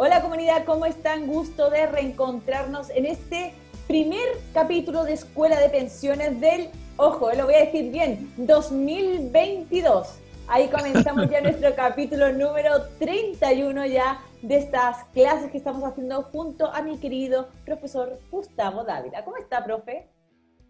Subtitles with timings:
[0.00, 1.26] Hola comunidad, ¿cómo están?
[1.26, 3.52] Gusto de reencontrarnos en este
[3.88, 4.22] primer
[4.54, 10.06] capítulo de Escuela de Pensiones del, ojo, lo voy a decir bien, 2022.
[10.46, 16.72] Ahí comenzamos ya nuestro capítulo número 31 ya de estas clases que estamos haciendo junto
[16.72, 19.24] a mi querido profesor Gustavo Dávila.
[19.24, 20.06] ¿Cómo está, profe?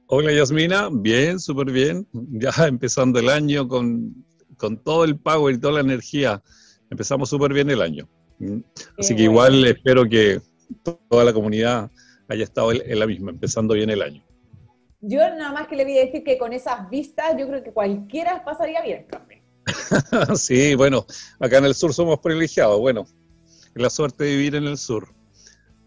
[0.06, 2.08] Hola Yasmina, bien, súper bien.
[2.12, 4.24] Ya empezando el año con,
[4.56, 6.42] con todo el pago y toda la energía.
[6.88, 8.08] Empezamos súper bien el año.
[8.98, 10.41] Así que igual espero que
[10.83, 11.91] toda la comunidad
[12.28, 14.23] haya estado en la misma, empezando bien el año.
[15.01, 17.73] Yo nada más que le voy a decir que con esas vistas yo creo que
[17.73, 19.06] cualquiera pasaría bien,
[20.34, 21.05] sí, bueno,
[21.38, 23.06] acá en el sur somos privilegiados, bueno,
[23.74, 25.09] la suerte de vivir en el sur.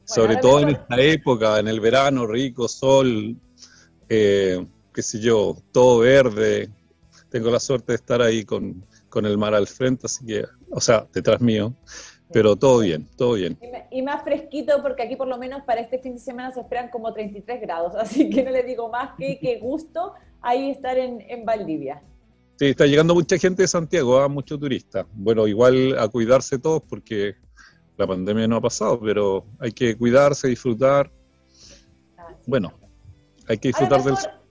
[0.05, 3.37] Sobre todo en esta época, en el verano, rico, sol,
[4.09, 6.69] eh, qué sé yo, todo verde.
[7.29, 10.81] Tengo la suerte de estar ahí con, con el mar al frente, así que, o
[10.81, 11.73] sea, detrás mío.
[12.33, 13.57] Pero todo bien, todo bien.
[13.89, 16.89] Y más fresquito porque aquí por lo menos para este fin de semana se esperan
[16.89, 21.21] como 33 grados, así que no les digo más que qué gusto ahí estar en,
[21.27, 22.01] en, Valdivia.
[22.57, 24.27] Sí, está llegando mucha gente de Santiago, ¿ah?
[24.27, 25.05] mucho turista.
[25.13, 27.35] Bueno, igual a cuidarse todos porque
[27.97, 31.11] la pandemia no ha pasado, pero hay que cuidarse, disfrutar.
[32.45, 32.73] bueno,
[33.47, 34.41] hay que disfrutar del del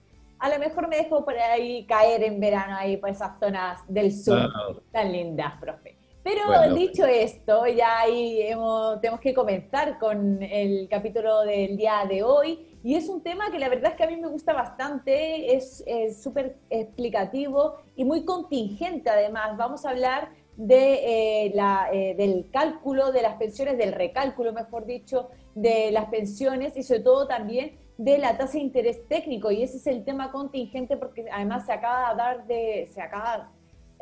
[0.41, 4.11] a lo mejor me dejo por ahí caer en verano ahí por esas zonas del
[4.11, 4.73] sur ah.
[4.91, 6.00] tan lindas, profe.
[6.23, 12.23] Pero dicho esto, ya ahí hemos, tenemos que comenzar con el capítulo del día de
[12.23, 12.77] hoy.
[12.83, 15.83] Y es un tema que la verdad es que a mí me gusta bastante, es
[16.21, 19.57] súper explicativo y muy contingente además.
[19.57, 24.85] Vamos a hablar de, eh, la, eh, del cálculo de las pensiones, del recálculo, mejor
[24.85, 29.51] dicho, de las pensiones y sobre todo también de la tasa de interés técnico.
[29.51, 33.51] Y ese es el tema contingente porque además se acaba de dar de, se acaba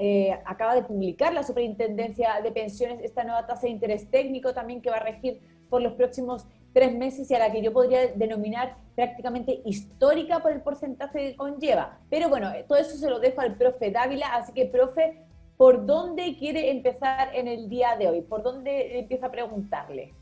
[0.02, 4.82] eh, acaba de publicar la Superintendencia de Pensiones esta nueva tasa de interés técnico también
[4.82, 8.08] que va a regir por los próximos tres meses y a la que yo podría
[8.08, 12.00] denominar prácticamente histórica por el porcentaje que conlleva.
[12.10, 15.22] Pero bueno, todo eso se lo dejo al profe Dávila, así que profe,
[15.58, 18.22] ¿por dónde quiere empezar en el día de hoy?
[18.22, 20.14] ¿Por dónde empieza a preguntarle?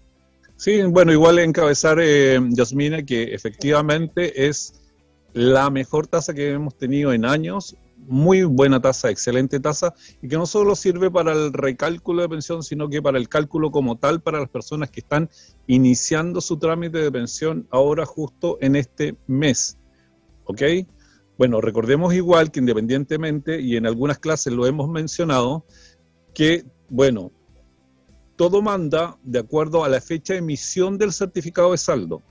[0.56, 4.82] Sí, bueno, igual encabezar, eh, Yasmina, que efectivamente es
[5.34, 7.78] la mejor tasa que hemos tenido en años
[8.08, 12.64] muy buena tasa, excelente tasa, y que no solo sirve para el recálculo de pensión,
[12.64, 15.30] sino que para el cálculo como tal para las personas que están
[15.68, 19.78] iniciando su trámite de pensión ahora justo en este mes.
[20.46, 20.62] ¿Ok?
[21.38, 25.66] Bueno, recordemos igual que independientemente, y en algunas clases lo hemos mencionado,
[26.34, 27.32] que, bueno,
[28.36, 32.24] todo manda de acuerdo a la fecha de emisión del certificado de saldo.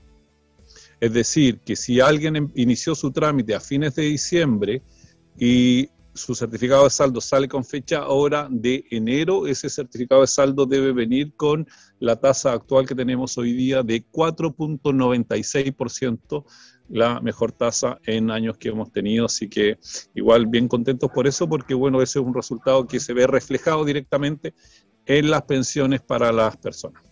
[0.99, 4.81] Es decir, que si alguien em, inició su trámite a fines de diciembre,
[5.37, 10.65] y su certificado de saldo sale con fecha ahora de enero, ese certificado de saldo
[10.65, 11.67] debe venir con
[11.99, 16.43] la tasa actual que tenemos hoy día de 4.96%,
[16.89, 19.77] la mejor tasa en años que hemos tenido, así que
[20.15, 23.85] igual bien contentos por eso, porque bueno, ese es un resultado que se ve reflejado
[23.85, 24.55] directamente
[25.05, 27.03] en las pensiones para las personas.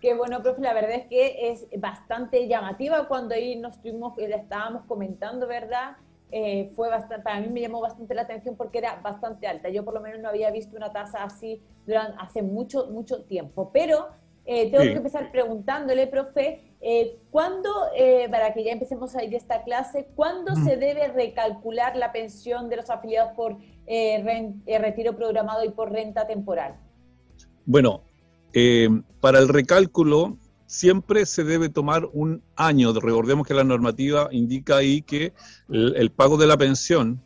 [0.00, 4.34] Qué bueno, profe, la verdad es que es bastante llamativa cuando ahí nos estuvimos, le
[4.34, 5.96] estábamos comentando, ¿verdad?
[6.34, 9.68] Eh, fue bastante, para mí me llamó bastante la atención porque era bastante alta.
[9.68, 13.70] Yo por lo menos no había visto una tasa así durante, hace mucho, mucho tiempo.
[13.70, 14.08] Pero
[14.46, 17.70] eh, tengo que empezar preguntándole, profe, eh, ¿cuándo,
[18.30, 22.70] para que ya empecemos a ir a esta clase, cuándo se debe recalcular la pensión
[22.70, 26.76] de los afiliados por retiro programado y por renta temporal?
[27.66, 28.04] Bueno,
[29.20, 30.38] para el recálculo
[30.72, 32.94] siempre se debe tomar un año.
[32.94, 35.34] Recordemos que la normativa indica ahí que
[35.68, 37.20] el, pago de la pensión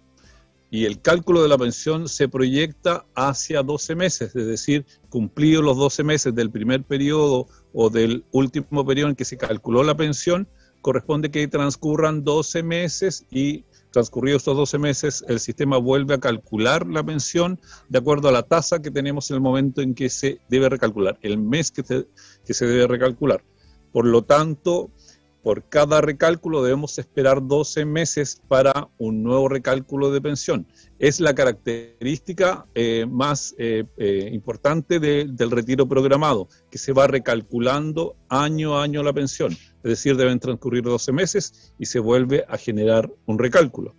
[0.68, 5.76] y el cálculo de la pensión se proyecta hacia 12 meses, es decir, cumplidos los
[5.76, 10.48] 12 meses del primer periodo o del último periodo en que se calculó la pensión,
[10.82, 13.62] corresponde que transcurran 12 meses y
[13.96, 17.58] transcurridos estos 12 meses el sistema vuelve a calcular la pensión
[17.88, 21.18] de acuerdo a la tasa que tenemos en el momento en que se debe recalcular,
[21.22, 22.06] el mes que se,
[22.44, 23.42] que se debe recalcular.
[23.92, 24.90] Por lo tanto,
[25.42, 30.66] por cada recálculo debemos esperar 12 meses para un nuevo recálculo de pensión.
[30.98, 38.14] Es la característica eh, más eh, eh, importante del retiro programado, que se va recalculando
[38.28, 39.56] año a año la pensión.
[39.86, 43.94] Es decir, deben transcurrir 12 meses y se vuelve a generar un recálculo.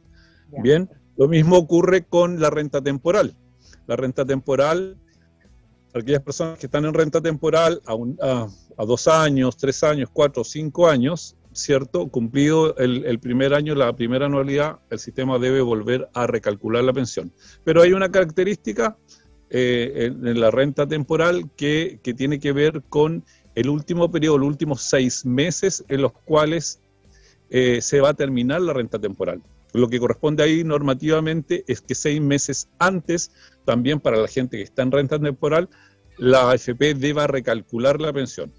[0.62, 3.36] Bien, lo mismo ocurre con la renta temporal.
[3.88, 4.98] La renta temporal
[5.94, 8.48] aquellas personas que están en renta temporal a,
[8.78, 12.08] a, dos años, tres años, cuatro, cinco años, ¿cierto?
[12.08, 17.32] Cumplido el, primer año, la primera anualidad, el sistema debe volver a recalcular la pensión.
[17.64, 18.98] Pero hay una característica
[19.50, 23.24] eh, en la renta temporal que, tiene que ver con
[23.58, 26.80] el último periodo, los últimos seis meses en los cuales
[27.50, 29.42] eh, se va a terminar la renta temporal.
[29.74, 33.32] Lo que corresponde ahí normativamente es que seis meses antes,
[33.66, 35.70] también para la gente que está en renta temporal,
[36.20, 38.54] la AFP deba recalcular la pensión.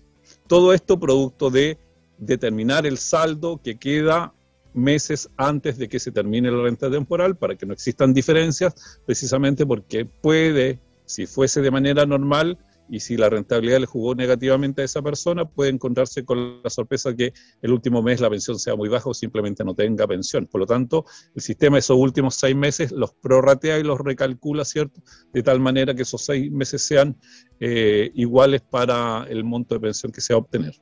[0.49, 1.79] Todo esto producto de
[2.19, 4.35] determinar el saldo que queda
[4.75, 9.65] meses antes de que se termine la renta temporal para que no existan diferencias, precisamente
[9.65, 14.85] porque puede, si fuese de manera normal, y si la rentabilidad le jugó negativamente a
[14.85, 17.33] esa persona, puede encontrarse con la sorpresa que
[17.63, 20.47] el último mes la pensión sea muy baja o simplemente no tenga pensión.
[20.47, 21.05] Por lo tanto,
[21.35, 25.01] el sistema esos últimos seis meses los prorratea y los recalcula, ¿cierto?
[25.33, 27.17] De tal manera que esos seis meses sean
[27.61, 30.75] eh, iguales para el monto de pensión que se va a obtener.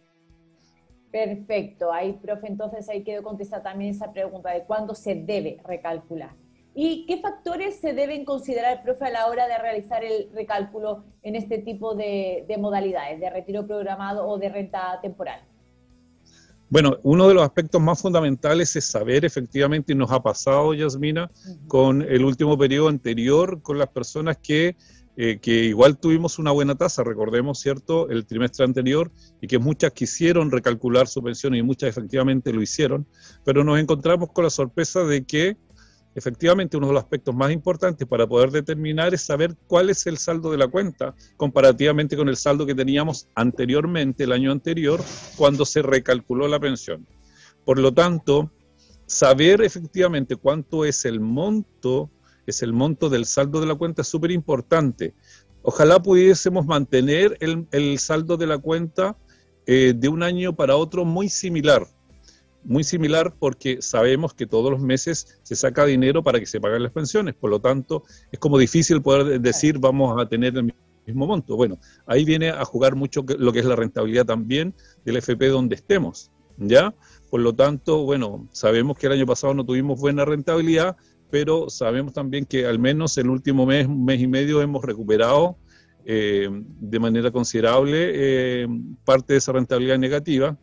[1.11, 1.93] Perfecto.
[1.93, 6.35] Ahí, profe, entonces ahí quedó contestar también esa pregunta de cuándo se debe recalcular.
[6.79, 11.35] ¿Y qué factores se deben considerar, profe, a la hora de realizar el recálculo en
[11.35, 15.41] este tipo de, modalidades, de retiro programado o de renta temporal?
[16.69, 21.31] Bueno, uno de los aspectos más fundamentales es saber efectivamente, y nos ha pasado, Yasmina,
[21.67, 24.77] con el último periodo anterior, con las personas que,
[25.17, 29.93] eh, que igual tuvimos una buena tasa, recordemos, ¿cierto?, el trimestre anterior, y que muchas
[29.93, 33.07] quisieron recalcular su pensión y muchas efectivamente lo hicieron,
[33.47, 35.57] pero nos encontramos con la sorpresa de que
[36.17, 40.17] efectivamente uno de los aspectos más importantes para poder determinar es saber cuál es el
[40.17, 45.05] saldo de la cuenta comparativamente con el saldo que teníamos anteriormente, el año anterior,
[45.37, 47.07] cuando se recalculó la pensión.
[47.67, 48.51] Por lo tanto,
[49.05, 52.11] saber efectivamente cuánto es el monto,
[52.47, 55.15] es el monto del saldo de la cuenta es súper importante.
[55.61, 59.19] Ojalá pudiésemos mantener el, saldo de la cuenta
[59.67, 61.87] eh, de un año para otro muy similar
[62.67, 66.83] muy similar porque sabemos que todos los meses se saca dinero para que se paguen
[66.83, 70.75] las pensiones, por lo tanto es como difícil poder decir vamos a tener el
[71.07, 71.57] mismo monto.
[71.57, 74.75] Bueno, ahí viene a jugar mucho lo que es la rentabilidad también
[75.05, 76.95] del FP donde estemos, ¿ya?
[77.31, 80.97] Por lo tanto, bueno, sabemos que el año pasado no tuvimos buena rentabilidad,
[81.31, 85.57] pero sabemos también que al menos el último mes, mes y medio hemos recuperado
[86.05, 88.69] eh, de manera considerable eh,
[89.05, 90.57] parte de esa rentabilidad negativa.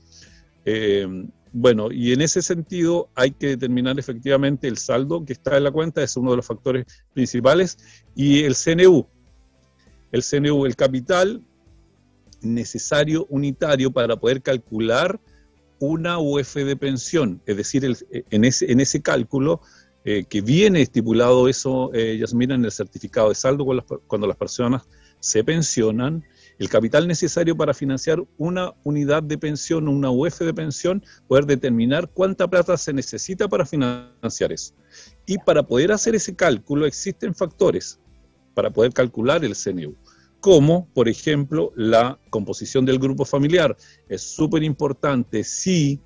[0.65, 5.63] Eh, bueno, y en ese sentido hay que determinar efectivamente el saldo que está en
[5.63, 7.77] la cuenta, es uno de los factores principales,
[8.15, 9.05] y el CNU.
[10.11, 11.43] El CNU, el capital
[12.41, 15.19] necesario unitario para poder calcular
[15.79, 19.61] una UF de pensión, es decir, en, ese, en ese cálculo
[20.05, 23.65] eh, que viene estipulado eso, eh, Yasmina, en el certificado de saldo
[24.07, 24.83] cuando las personas
[25.19, 26.23] se pensionan,
[26.63, 32.09] el capital necesario para financiar una unidad de pensión, una UF de pensión, poder determinar
[32.09, 34.73] cuánta plata se necesita para financiar eso.
[35.25, 37.99] Y para poder hacer ese cálculo existen factores
[38.53, 39.93] para poder calcular el CNU,
[40.39, 43.75] como por ejemplo la composición del grupo familiar.
[44.07, 45.99] Es súper importante si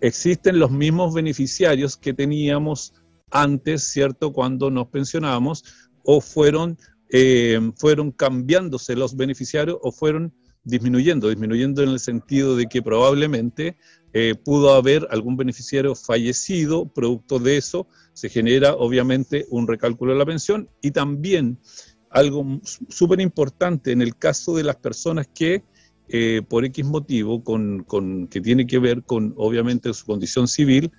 [0.00, 2.94] existen los mismos beneficiarios que teníamos
[3.30, 4.32] antes, ¿cierto?
[4.32, 5.62] Cuando nos pensionamos
[6.02, 6.76] o fueron
[7.10, 10.32] eh, fueron cambiándose los beneficiarios o fueron
[10.64, 13.76] disminuyendo, disminuyendo en el sentido de que probablemente
[14.12, 20.18] eh, pudo haber algún beneficiario fallecido, producto de eso se genera obviamente un recálculo de
[20.18, 21.58] la pensión y también
[22.10, 25.62] algo súper importante en el caso de las personas que
[26.10, 30.90] eh, por X motivo, con, con, que tiene que ver con obviamente su condición civil,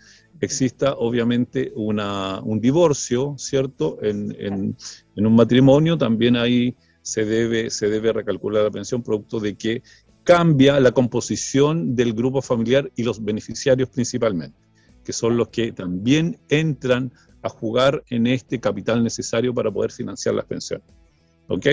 [0.42, 3.98] exista obviamente una, un divorcio, ¿cierto?
[4.02, 4.76] En, en,
[5.16, 9.84] un matrimonio también ahí se debe, se debe recalcular la pensión producto de que
[10.24, 14.58] cambia la composición del grupo familiar y los beneficiarios principalmente,
[15.04, 20.36] que son los que también entran a jugar en este capital necesario para poder financiar
[20.36, 20.88] las pensiones.
[21.48, 21.66] ¿Ok?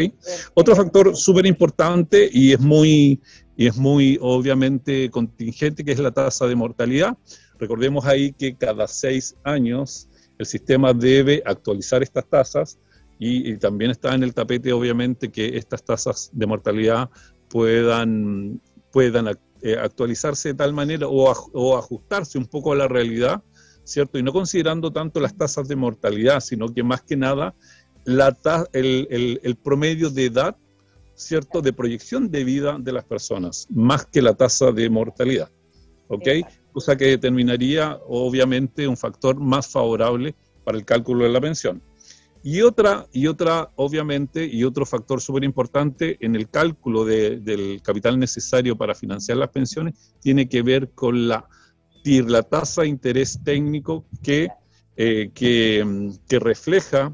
[0.55, 3.21] Otro factor súper importante y es muy,
[3.57, 7.17] y es muy obviamente contingente, que es la tasa de mortalidad.
[7.59, 10.09] Recordemos ahí que cada seis años
[10.39, 12.79] el sistema debe actualizar estas tasas
[13.19, 17.09] y, también está en el tapete, obviamente, que estas tasas de mortalidad
[17.49, 18.61] puedan,
[18.93, 19.29] puedan
[19.63, 23.43] eh, actualizarse de tal manera o, ajustarse un poco a la realidad,
[23.85, 24.19] ¿cierto?
[24.19, 27.55] Y no considerando tanto las tasas de mortalidad, sino que más que nada
[28.05, 28.37] la
[28.75, 30.57] el, el promedio de edad,
[31.15, 31.63] ¿cierto?
[31.63, 35.51] De proyección de vida de las personas, más que la tasa de mortalidad.
[36.09, 36.29] ¿Ok?
[36.77, 41.81] Cosa que determinaría obviamente un factor más favorable para el cálculo de la pensión.
[42.43, 48.19] Y otra, y otra obviamente, y otro factor súper importante en el cálculo del capital
[48.19, 51.49] necesario para financiar las pensiones tiene que ver con la,
[52.05, 54.51] la tasa de interés técnico que,
[54.99, 57.11] eh, que, que refleja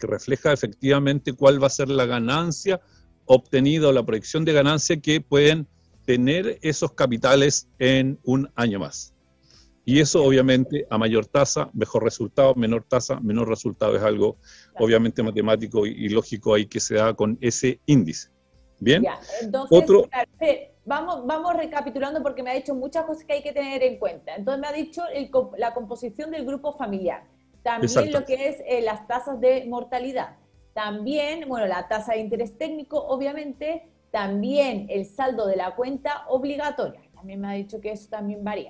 [0.00, 2.80] que refleja efectivamente cuál va a ser la ganancia
[3.24, 5.68] obtenida o la proyección de ganancia que pueden
[6.04, 9.14] tener esos capitales en un año más.
[9.86, 14.38] Y eso obviamente a mayor tasa, mejor resultado, menor tasa, menor resultado es algo
[14.78, 18.30] obviamente matemático y, lógico ahí que se da con ese índice.
[18.80, 19.04] Bien.
[19.40, 20.08] entonces, Otro,
[20.84, 24.34] vamos, vamos recapitulando porque me ha dicho muchas cosas que hay que tener en cuenta.
[24.34, 25.02] Entonces me ha dicho
[25.58, 27.24] la composición del grupo familiar,
[27.62, 30.36] también lo que es eh, las tasas de mortalidad,
[30.72, 37.00] también, bueno, la tasa de interés técnico, obviamente, también el saldo de la cuenta obligatoria.
[37.16, 38.64] También me ha dicho que eso también varía.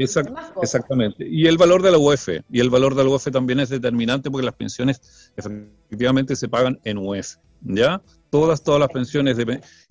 [0.63, 1.29] exactamente.
[1.29, 2.29] Y el valor de la UEF.
[2.51, 6.81] Y el valor de la UEF también es determinante porque las pensiones efectivamente se pagan
[6.85, 7.35] en UEF.
[7.61, 8.01] ¿Ya?
[8.31, 9.37] Todas, todas las pensiones,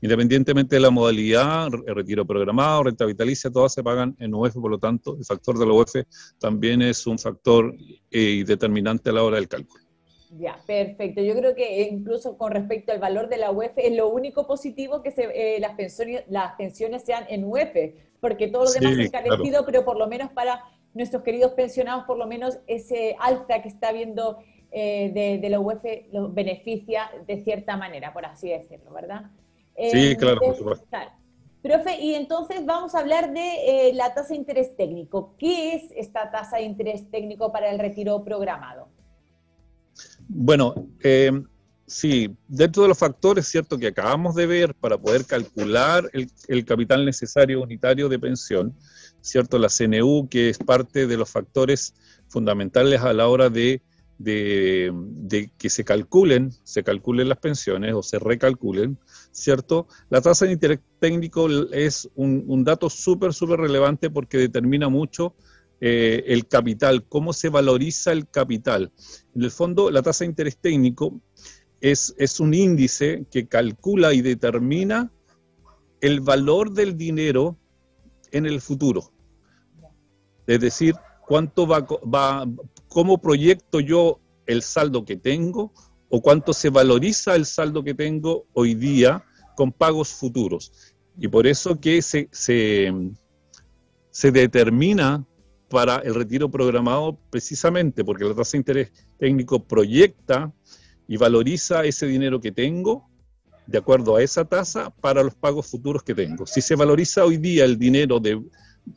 [0.01, 4.79] independientemente de la modalidad, retiro programado, renta vitalicia, todas se pagan en UEF, por lo
[4.79, 6.03] tanto, el factor de la UEF
[6.39, 7.75] también es un factor
[8.09, 9.82] eh, determinante a la hora del cálculo.
[10.37, 11.21] Ya, perfecto.
[11.21, 15.01] Yo creo que incluso con respecto al valor de la UEF es lo único positivo
[15.03, 19.07] que se, eh, las, pensiones, las pensiones sean en UEF, porque todo lo demás es
[19.07, 20.63] encarecido, pero por lo menos para
[20.93, 24.39] nuestros queridos pensionados, por lo menos ese alza que está viendo
[24.71, 29.23] eh, de, la UEF lo beneficia de cierta manera, por así decirlo, ¿verdad?
[29.75, 30.87] Sí, eh, claro, por supuesto.
[31.61, 35.35] Profe, y entonces vamos a hablar de la tasa de interés técnico.
[35.37, 38.89] ¿Qué es esta tasa de interés técnico para el retiro programado?
[40.27, 41.31] Bueno, eh,
[41.85, 47.05] sí, dentro de los factores, cierto, que acabamos de ver para poder calcular el, capital
[47.05, 48.75] necesario unitario de pensión,
[49.21, 51.93] cierto, la CNU, que es parte de los factores
[52.27, 53.81] fundamentales a la hora de,
[54.23, 58.97] que se calculen, se calculen las pensiones o se recalculen,
[59.31, 59.87] ¿cierto?
[60.09, 65.35] La tasa de interés técnico es un, un dato súper, súper relevante porque determina mucho
[65.85, 68.93] eh, el capital, cómo se valoriza el capital.
[69.35, 71.19] En el fondo, la tasa de interés técnico
[71.81, 75.11] es, es un índice que calcula y determina
[75.99, 77.57] el valor del dinero
[78.31, 79.11] en el futuro.
[80.47, 80.95] Es decir,
[81.27, 82.47] cuánto va, va,
[82.87, 85.73] cómo proyecto yo el saldo que tengo
[86.07, 89.25] o cuánto se valoriza el saldo que tengo hoy día
[89.57, 90.95] con pagos futuros.
[91.19, 92.89] Y por eso que se, se,
[94.11, 95.27] se determina
[95.69, 100.51] para el retiro programado precisamente porque la tasa de interés técnico proyecta
[101.07, 103.09] y valoriza ese dinero que tengo
[103.65, 106.45] de acuerdo a esa tasa para los pagos futuros que tengo.
[106.45, 108.41] Si se valoriza hoy día el dinero de,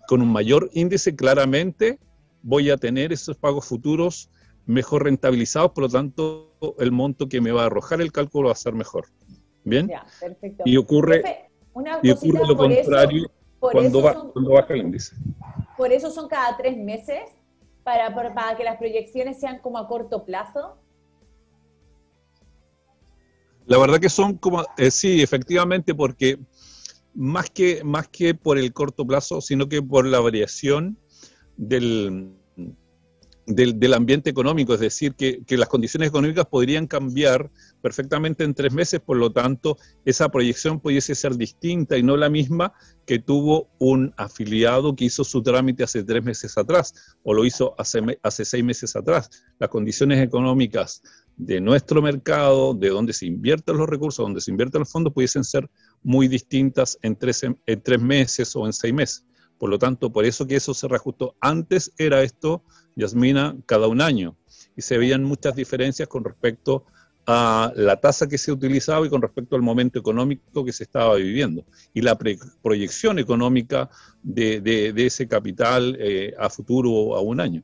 [0.08, 1.98] con un mayor índice, claramente
[2.42, 4.30] voy a tener esos pagos futuros
[4.66, 8.52] mejor rentabilizados, por lo tanto el monto que me va a arrojar el cálculo va
[8.52, 9.06] a ser mejor.
[9.64, 9.90] ¿Bien?
[10.64, 11.48] Y ocurre,
[12.02, 15.16] y ocurre lo contrario cuando, va, cuando baja el índice.
[15.76, 17.20] Por eso son cada tres meses,
[17.82, 20.76] para, para que las proyecciones sean como a corto plazo.
[23.66, 26.38] La verdad que son como, eh, sí, efectivamente, porque
[27.14, 30.98] más que, más que por el corto plazo, sino que por la variación
[31.56, 32.32] del,
[33.46, 37.50] del, ambiente económico, es decir, que, las condiciones económicas podrían cambiar
[37.80, 42.28] perfectamente en tres meses, por lo tanto, esa proyección pudiese ser distinta y no la
[42.28, 42.72] misma
[43.06, 47.74] que tuvo un afiliado que hizo su trámite hace tres meses atrás o lo hizo
[47.78, 49.30] hace, hace seis meses atrás.
[49.60, 51.02] Las condiciones económicas
[51.36, 55.44] de nuestro mercado, de donde se invierten los recursos, donde se invierten los fondos, pudiesen
[55.44, 55.70] ser
[56.02, 59.24] muy distintas en tres, en tres meses o en seis meses.
[59.58, 61.34] Por lo tanto, por eso que eso se reajustó.
[61.40, 62.62] Antes era esto,
[62.96, 64.34] Yasmina, cada un año.
[64.74, 66.84] Y se veían muchas diferencias con respecto
[67.26, 71.16] a la tasa que se utilizaba y con respecto al momento económico que se estaba
[71.16, 72.16] viviendo y la
[72.62, 73.90] proyección económica
[74.22, 77.62] de, ese capital eh, a futuro a un año.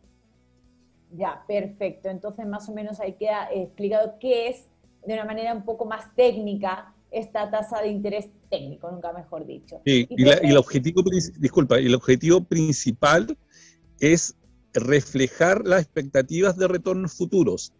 [1.12, 2.08] Ya, perfecto.
[2.08, 4.66] Entonces, más o menos ahí queda explicado qué es,
[5.06, 9.80] de una manera un poco más técnica, esta tasa de interés técnico, nunca mejor dicho.
[9.84, 11.02] y, el objetivo,
[11.38, 13.36] disculpa, el objetivo principal
[14.00, 14.34] es
[14.74, 17.72] reflejar las expectativas de retornos futuros.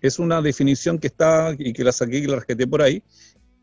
[0.00, 3.02] Es una definición que está, y que la saqué y la rescaté por ahí,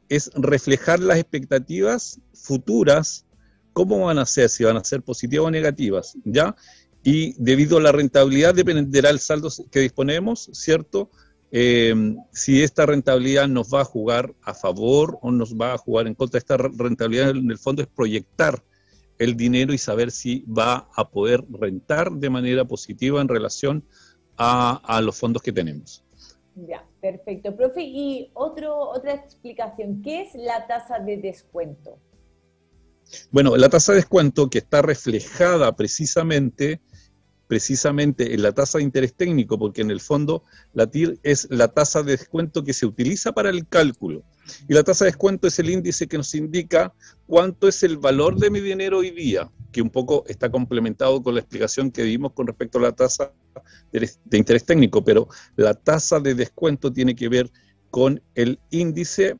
[0.09, 3.25] es reflejar las expectativas futuras,
[3.73, 6.55] cómo van a ser, si van a ser positivas o negativas, ¿ya?
[7.03, 11.09] Y debido a la rentabilidad dependerá el saldo que disponemos, ¿cierto?
[11.51, 16.07] Eh, si esta rentabilidad nos va a jugar a favor o nos va a jugar
[16.07, 16.37] en contra.
[16.37, 18.63] Esta rentabilidad en el fondo es proyectar
[19.21, 23.85] el dinero y saber si va a poder rentar de manera positiva en relación
[24.35, 26.03] a, los fondos que tenemos.
[26.55, 27.55] Ya, perfecto.
[27.55, 31.99] Profe, y otro, otra explicación, ¿qué es la tasa de descuento?
[33.29, 36.81] Bueno, la tasa de descuento que está reflejada precisamente
[37.47, 41.67] precisamente en la tasa de interés técnico, porque en el fondo la TIR es la
[41.67, 44.23] tasa de descuento que se utiliza para el cálculo.
[44.67, 46.93] Y la tasa de descuento es el índice que nos indica
[47.27, 51.35] cuánto es el valor de mi dinero hoy día, que un poco está complementado con
[51.35, 53.33] la explicación que dimos con respecto a la tasa
[53.91, 57.51] de interés técnico, pero la tasa de descuento tiene que ver
[57.89, 59.37] con el índice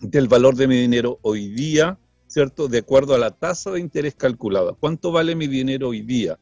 [0.00, 2.68] del valor de mi dinero hoy día, ¿cierto?
[2.68, 4.72] De acuerdo a la tasa de interés calculada.
[4.78, 6.38] ¿Cuánto vale mi dinero hoy día?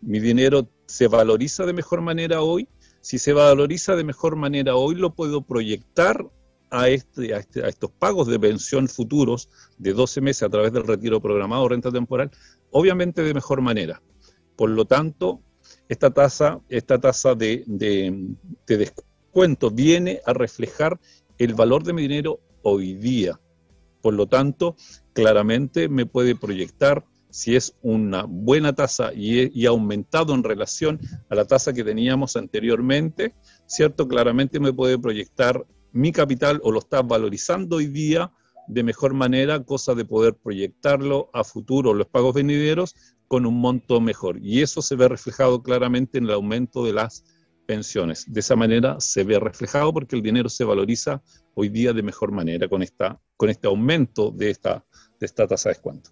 [0.00, 2.68] ¿Mi dinero se valoriza de mejor manera hoy?
[3.00, 6.28] Si se valoriza de mejor manera hoy, lo puedo proyectar
[6.70, 9.48] a, este, a, este, a, estos pagos de pensión futuros
[9.78, 12.30] de 12 meses a través del retiro programado o renta temporal,
[12.70, 14.02] obviamente de mejor manera.
[14.56, 15.40] Por lo tanto,
[15.88, 18.34] esta tasa, esta tasa de, de,
[18.66, 20.98] de descuento viene a reflejar
[21.38, 23.40] el valor de mi dinero hoy día.
[24.00, 24.76] Por lo tanto,
[25.12, 30.98] claramente me puede proyectar si es una buena tasa y, y, aumentado en relación
[31.28, 33.34] a la tasa que teníamos anteriormente,
[33.66, 34.08] ¿cierto?
[34.08, 38.32] Claramente me puede proyectar mi capital o lo está valorizando hoy día
[38.68, 42.94] de mejor manera, cosa de poder proyectarlo a futuro, los pagos venideros,
[43.26, 44.38] con un monto mejor.
[44.42, 47.24] Y eso se ve reflejado claramente en el aumento de las
[47.66, 48.24] pensiones.
[48.32, 51.22] De esa manera se ve reflejado porque el dinero se valoriza
[51.54, 54.84] hoy día de mejor manera con, esta, con este aumento de esta,
[55.18, 56.10] de esta tasa de descuento.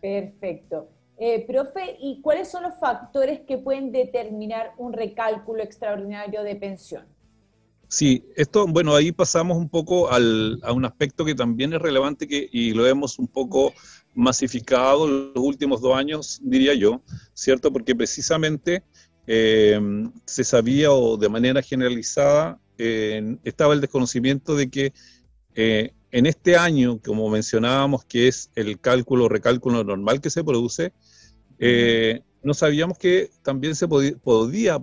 [0.00, 0.88] Perfecto.
[1.18, 7.06] Eh, profe, ¿y cuáles son los factores que pueden determinar un recálculo extraordinario de pensión?
[7.88, 12.26] Sí, esto, bueno, ahí pasamos un poco al, a un aspecto que también es relevante
[12.26, 13.72] que, y lo hemos un poco
[14.14, 17.02] masificado en los últimos dos años, diría yo,
[17.34, 17.72] ¿cierto?
[17.72, 18.82] Porque precisamente
[19.26, 19.80] eh,
[20.24, 24.92] se sabía o de manera generalizada eh, estaba el desconocimiento de que
[25.54, 30.92] eh, en este año, como mencionábamos, que es el cálculo, recálculo normal que se produce,
[31.58, 34.78] eh, no sabíamos que también se podía,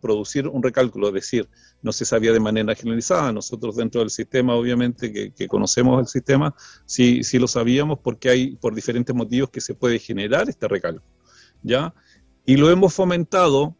[0.00, 1.48] producir un recálculo, es decir,
[1.82, 3.32] no se sabía de manera generalizada.
[3.32, 6.54] Nosotros dentro del sistema, obviamente, que, conocemos el sistema,
[6.86, 11.04] sí, sí, lo sabíamos porque hay por diferentes motivos que se puede generar este recálculo.
[11.64, 11.92] ¿ya?
[12.46, 13.74] Y lo hemos fomentado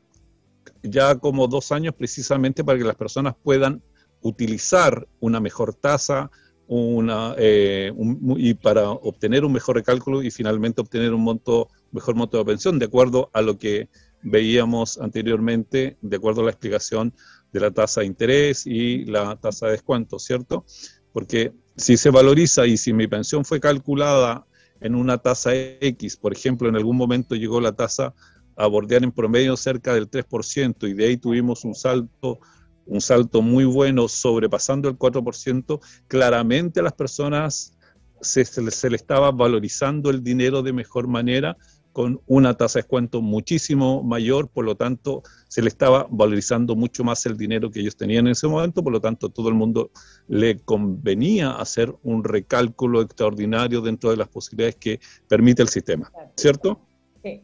[0.82, 3.80] ya como dos años precisamente para que las personas puedan
[4.20, 6.28] utilizar una mejor tasa,
[6.68, 7.92] una, eh,
[8.36, 12.78] y para obtener un mejor recálculo y finalmente obtener un monto, mejor monto de pensión,
[12.78, 13.88] de acuerdo a lo que
[14.22, 17.14] veíamos anteriormente, de acuerdo a la explicación
[17.52, 20.64] de la tasa de interés y la tasa de descuento, ¿cierto?
[21.12, 24.46] Porque si se valoriza y si mi pensión fue calculada
[24.80, 28.14] en una tasa X, por ejemplo, en algún momento llegó la tasa
[28.56, 32.40] a bordear en promedio cerca del 3% y de ahí tuvimos un salto
[32.88, 37.74] un salto muy bueno sobrepasando el 4%, claramente a las personas
[38.20, 41.56] se, se, le estaba valorizando el dinero de mejor manera
[41.92, 47.02] con una tasa de descuento muchísimo mayor, por lo tanto se le estaba valorizando mucho
[47.02, 49.90] más el dinero que ellos tenían en ese momento, por lo tanto todo el mundo
[50.28, 56.80] le convenía hacer un recálculo extraordinario dentro de las posibilidades que permite el sistema, ¿cierto?
[57.22, 57.40] Sí.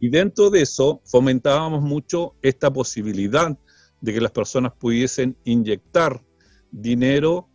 [0.00, 3.58] Y dentro de eso fomentábamos mucho esta posibilidad
[4.00, 6.22] de que las personas pudiesen inyectar
[6.70, 7.48] dinero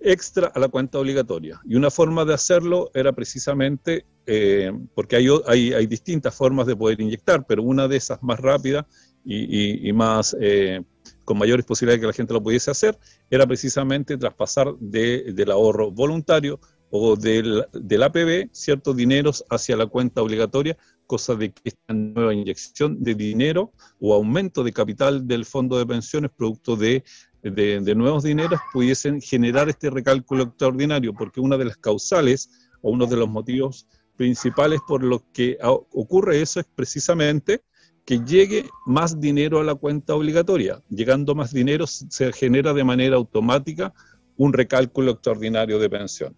[0.00, 1.60] extra a la cuenta obligatoria.
[1.64, 6.76] Y una forma de hacerlo era precisamente, eh, porque hay, hay, hay, distintas formas de
[6.76, 8.86] poder inyectar, pero una de esas más rápidas
[9.24, 10.82] y, y, más eh,
[11.24, 15.50] con mayores posibilidades de que la gente lo pudiese hacer, era precisamente traspasar de, del
[15.50, 16.58] ahorro voluntario
[16.90, 20.76] o del, del APB ciertos dineros hacia la cuenta obligatoria
[21.10, 25.84] cosa de que esta nueva inyección de dinero o aumento de capital del fondo de
[25.84, 27.02] pensiones producto de,
[27.42, 32.48] de, nuevos dineros pudiesen generar este recálculo extraordinario, porque una de las causales
[32.80, 37.64] o uno de los motivos principales por los que ocurre eso es precisamente
[38.04, 40.80] que llegue más dinero a la cuenta obligatoria.
[40.90, 43.92] Llegando más dinero se genera de manera automática
[44.36, 46.36] un recálculo extraordinario de pensión.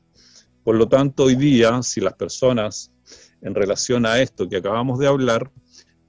[0.65, 2.91] Por lo tanto, hoy día, si las personas
[3.43, 5.51] en relación a esto que acabamos de hablar,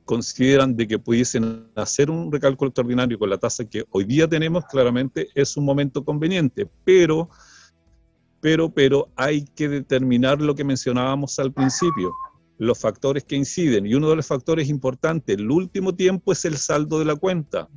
[0.06, 4.65] consideran de que pudiesen hacer un recálculo extraordinario con la tasa que hoy día tenemos,
[4.65, 7.30] claramente es un momento conveniente, pero,
[8.41, 12.13] pero, pero hay que determinar lo que mencionábamos al principio,
[12.58, 16.58] los factores que inciden, y uno de los factores importantes, el último tiempo es el
[16.58, 17.69] saldo de la cuenta.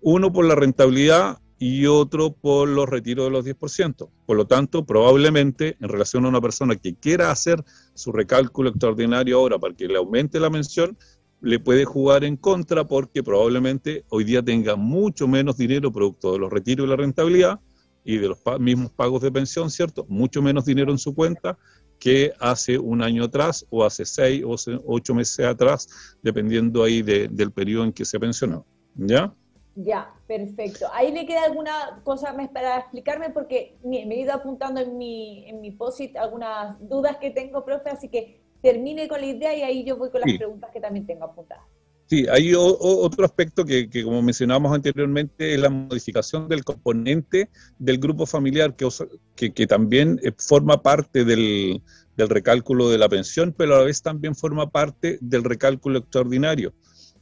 [0.00, 4.08] Uno por la rentabilidad y otro por los retiros de los 10%.
[4.26, 7.62] Por lo tanto, probablemente en relación a una persona que quiera hacer
[7.94, 10.98] su recálculo extraordinario ahora para que le aumente la mención,
[11.40, 16.40] le puede jugar en contra porque probablemente hoy día tenga mucho menos dinero producto de
[16.40, 17.60] los retiros y la rentabilidad
[18.04, 20.04] y de los mismos pagos de pensión, ¿cierto?
[20.08, 21.56] Mucho menos dinero en su cuenta
[22.00, 27.52] que hace un año atrás o hace seis o ocho meses atrás, dependiendo ahí del
[27.52, 28.66] periodo en que se pensionó.
[28.96, 29.32] ¿Ya?
[29.74, 30.86] Ya, perfecto.
[30.92, 35.48] Ahí le queda alguna cosa más para explicarme porque me, he ido apuntando en mi,
[35.48, 39.62] en mi post algunas dudas que tengo, profe, así que termine con la idea y
[39.62, 41.64] ahí yo voy con las preguntas que también tengo apuntadas.
[42.06, 48.26] Sí, hay otro aspecto que, como mencionábamos anteriormente, es la modificación del componente del grupo
[48.26, 51.80] familiar, que, que, también eh, forma parte del,
[52.14, 56.74] del, recálculo de la pensión, pero a la vez también forma parte del recálculo extraordinario.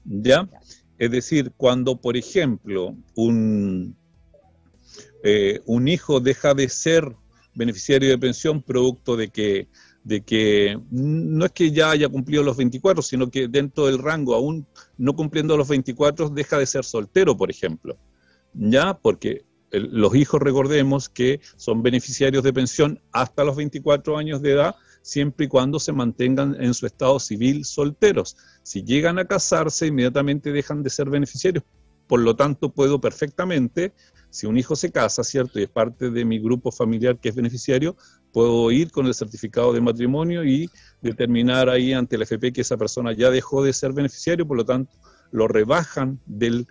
[0.04, 0.48] ¿Ya?
[1.00, 3.96] Es decir, cuando, por ejemplo, un,
[5.24, 7.16] eh, un hijo deja de ser
[7.54, 9.68] beneficiario de pensión producto de que,
[10.04, 14.34] de que no es que ya haya cumplido los 24, sino que dentro del rango,
[14.34, 14.66] aún
[14.98, 17.96] no cumpliendo los 24, deja de ser soltero, por ejemplo.
[18.52, 18.92] ¿Ya?
[18.92, 24.74] Porque los hijos, recordemos que son beneficiarios de pensión hasta los 24 años de edad,
[25.02, 28.36] siempre y cuando se mantengan en su estado civil solteros.
[28.62, 31.64] Si llegan a casarse, inmediatamente dejan de ser beneficiarios.
[32.06, 33.92] Por lo tanto, puedo perfectamente,
[34.30, 35.60] si un hijo se casa, ¿cierto?
[35.60, 37.96] Y es parte de mi grupo familiar que es beneficiario,
[38.32, 40.68] puedo ir con el certificado de matrimonio y
[41.00, 44.64] determinar ahí ante el FP que esa persona ya dejó de ser beneficiario, por lo
[44.64, 44.92] tanto,
[45.30, 46.66] lo rebajan del,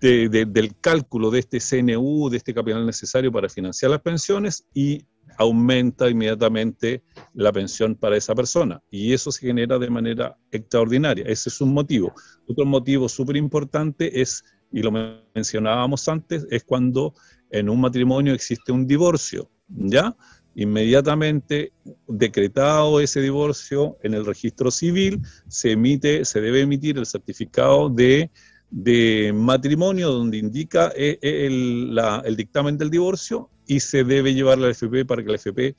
[0.00, 5.06] del cálculo de este CNU, de este capital necesario para financiar las pensiones y
[5.38, 7.02] aumenta inmediatamente
[7.34, 8.82] la pensión para esa persona.
[8.90, 11.24] Y eso se genera de manera extraordinaria.
[11.26, 12.12] Ese es un motivo.
[12.46, 14.92] Otro motivo súper importante es, y lo
[15.34, 17.14] mencionábamos antes, es cuando
[17.50, 20.16] en un matrimonio existe un divorcio, ¿ya?
[20.54, 21.72] Inmediatamente
[22.06, 28.30] decretado ese divorcio en el registro civil, se emite, se debe emitir el certificado de
[28.72, 34.58] de matrimonio donde indica eh, eh, el, el, dictamen del divorcio y se debe llevar
[34.58, 35.74] a la FP para que la FP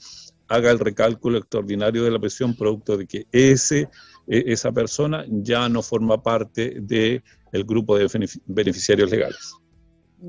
[0.48, 3.89] haga el recálculo extraordinario de la pensión producto de que ese,
[4.28, 8.08] e, esa persona ya no forma parte del el grupo de
[8.46, 9.54] beneficiarios legales.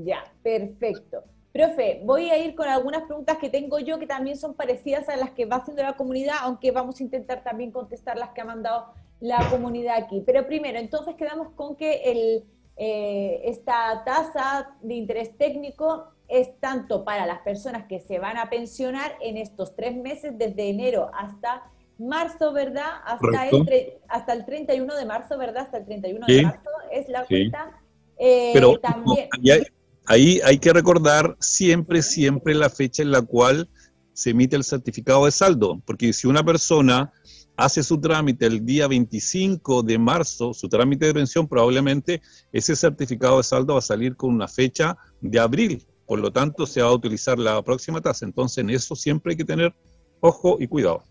[0.03, 1.23] Ya, perfecto.
[1.53, 5.15] Profe, voy a ir con algunas preguntas que tengo yo que también son parecidas a
[5.15, 8.45] las que va haciendo la comunidad, aunque vamos a intentar también contestar las que ha
[8.45, 8.87] mandado
[9.21, 10.21] la comunidad aquí.
[10.25, 12.43] Pero primero, entonces quedamos con que el,
[12.75, 18.49] eh, esta tasa de interés técnico es tanto para las personas que se van a
[18.49, 21.63] pensionar en estos tres meses, desde enero hasta
[21.97, 23.01] marzo, ¿verdad?
[23.05, 25.63] Hasta, el, hasta el 31 de marzo, ¿verdad?
[25.63, 27.79] Hasta el 31 de marzo es la cuenta.
[28.17, 29.29] Eh, Pero también...
[30.05, 33.69] ahí hay que recordar siempre, siempre la fecha en la cual
[34.13, 37.11] se emite el certificado de saldo, porque si una persona
[37.57, 43.37] hace su trámite el día 25 de marzo, su trámite de pensión, probablemente ese certificado
[43.37, 45.85] de saldo va a salir con una fecha de abril.
[46.05, 48.25] Por lo tanto, se va a utilizar la próxima tasa.
[48.25, 49.73] Entonces, en eso siempre hay que tener
[50.19, 51.03] ojo y cuidado.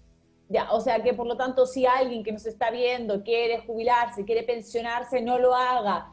[0.48, 4.24] Ya, o sea que por lo tanto, si alguien que nos está viendo quiere jubilarse,
[4.24, 6.12] quiere pensionarse, no lo haga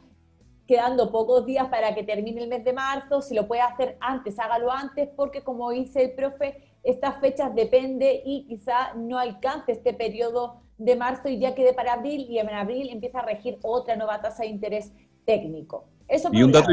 [0.72, 3.22] quedando pocos días para que termine el mes de marzo.
[3.22, 8.22] Si lo puede hacer antes, hágalo antes, porque como dice el profe, estas fechas depende
[8.26, 12.50] y quizá no alcance este periodo de marzo y ya quede para abril y en
[12.50, 14.94] abril empieza a regir otra nueva tasa de interés
[15.26, 15.90] técnico.
[16.12, 16.72] Eso y un dato,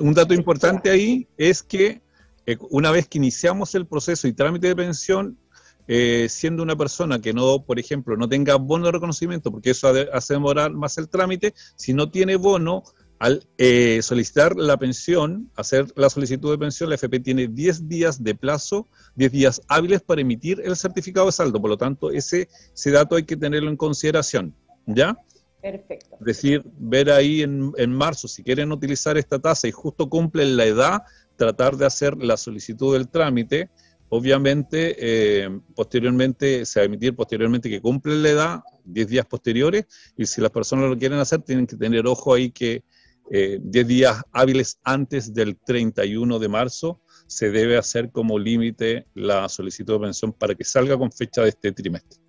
[0.00, 2.00] un dato importante ahí es que
[2.46, 5.36] eh, una vez que iniciamos el proceso y trámite de pensión,
[5.88, 9.92] eh, siendo una persona que no, por ejemplo, no tenga bono de reconocimiento, porque eso
[10.12, 12.84] hace demorar más el trámite, si no tiene bono,
[13.18, 18.22] al eh, solicitar la pensión, hacer la solicitud de pensión, la FP tiene 10 días
[18.22, 21.60] de plazo, 10 días hábiles para emitir el certificado de saldo.
[21.60, 24.54] Por lo tanto, ese, ese dato hay que tenerlo en consideración.
[24.86, 25.18] ¿Ya?
[25.60, 26.16] Perfecto.
[26.20, 30.56] Es decir, ver ahí en, en marzo, si quieren utilizar esta tasa y justo cumplen
[30.56, 31.02] la edad,
[31.40, 33.70] tratar de hacer la solicitud del trámite.
[34.10, 39.86] Obviamente, eh, posteriormente, se va a emitir posteriormente que cumplen la edad, 10 días posteriores,
[40.16, 42.82] y si las personas lo quieren hacer, tienen que tener ojo ahí que
[43.30, 49.48] 10 eh, días hábiles antes del 31 de marzo, se debe hacer como límite la
[49.48, 52.20] solicitud de pensión para que salga con fecha de este trimestre.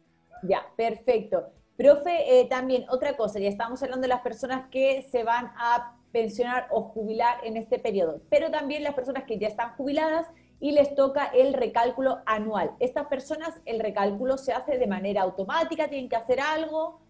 [0.44, 1.61] Ya, perfecto.
[1.82, 5.96] Profe, eh, también otra cosa, ya estamos hablando de las personas que se van a
[6.12, 10.28] pensionar o jubilar en este periodo, pero también las personas que ya están jubiladas
[10.60, 12.72] y les toca el recálculo anual.
[12.80, 17.02] Estas personas, el recálculo se hace de manera automática, tienen que hacer algo,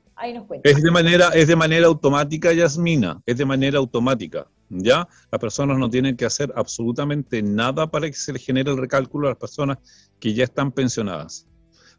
[0.63, 4.47] es de manera, es de manera automática, Yasmina, es de manera automática.
[4.69, 5.07] ¿Ya?
[5.31, 9.31] Las personas no tienen que hacer absolutamente nada para que se genere el recálculo a
[9.31, 9.79] las personas
[10.19, 11.45] que ya están pensionadas.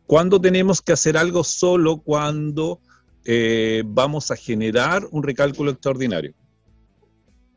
[0.07, 2.81] ¿Cuándo tenemos que hacer algo solo cuando
[3.25, 6.35] eh, vamos a generar un recálculo extraordinario?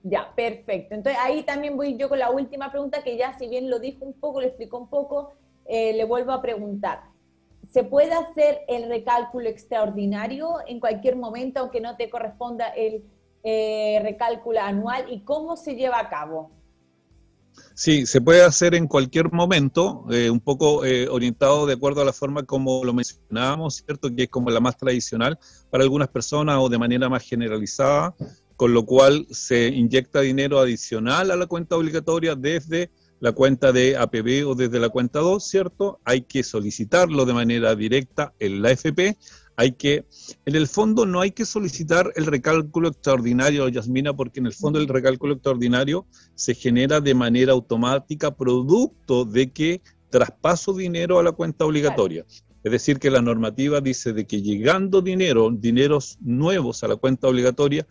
[0.03, 0.95] Ya, perfecto.
[0.95, 4.05] Entonces ahí también voy yo con la última pregunta que ya si bien lo dijo
[4.05, 5.33] un poco, lo explicó un poco,
[5.65, 7.15] eh, le vuelvo a preguntar
[7.71, 13.03] ¿Se puede hacer el recálculo extraordinario en cualquier momento, aunque no te corresponda el
[13.43, 15.05] eh, recálculo anual?
[15.11, 16.51] ¿Y cómo se lleva a cabo?
[17.73, 22.05] Sí, se puede hacer en cualquier momento, eh, un poco eh, orientado de acuerdo a
[22.05, 24.09] la forma como lo mencionábamos, ¿cierto?
[24.15, 25.37] Que es como la más tradicional
[25.69, 28.15] para algunas personas o de manera más generalizada,
[28.55, 33.97] con lo cual se inyecta dinero adicional a la cuenta obligatoria desde la cuenta de
[33.97, 35.99] APB o desde la cuenta 2, ¿cierto?
[36.05, 39.17] Hay que solicitarlo de manera directa en la FP.
[39.57, 40.05] Hay que,
[40.45, 44.79] en el fondo no hay que solicitar el recálculo extraordinario, Yasmina, porque en el fondo
[44.79, 51.31] el recálculo extraordinario se genera de manera automática producto de que traspaso dinero a la
[51.31, 52.25] cuenta obligatoria.
[52.63, 57.27] Es decir, que la normativa dice de que llegando dinero, dineros nuevos a la cuenta
[57.27, 57.85] obligatoria,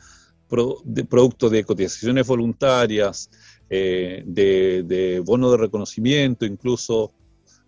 [0.85, 3.31] de, producto de cotizaciones voluntarias,
[3.69, 7.13] eh, de, bono de reconocimiento, incluso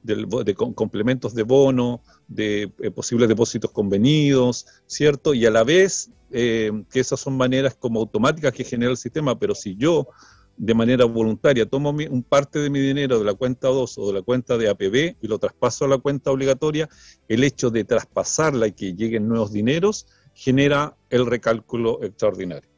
[0.07, 5.35] de complementos de bono, de eh, posibles depósitos convenidos, ¿cierto?
[5.35, 9.39] Y a la vez eh, que esas son maneras como automáticas que genera el sistema,
[9.39, 10.09] pero si yo
[10.57, 14.15] de manera voluntaria tomo un parte de mi dinero de la cuenta 2 o de
[14.15, 16.89] la cuenta de APB y lo traspaso a la cuenta obligatoria,
[17.29, 22.71] el hecho de traspasarla y que lleguen nuevos dineros genera el recálculo extraordinario.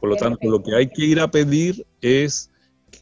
[0.00, 2.50] Por lo tanto, lo que hay que ir a pedir es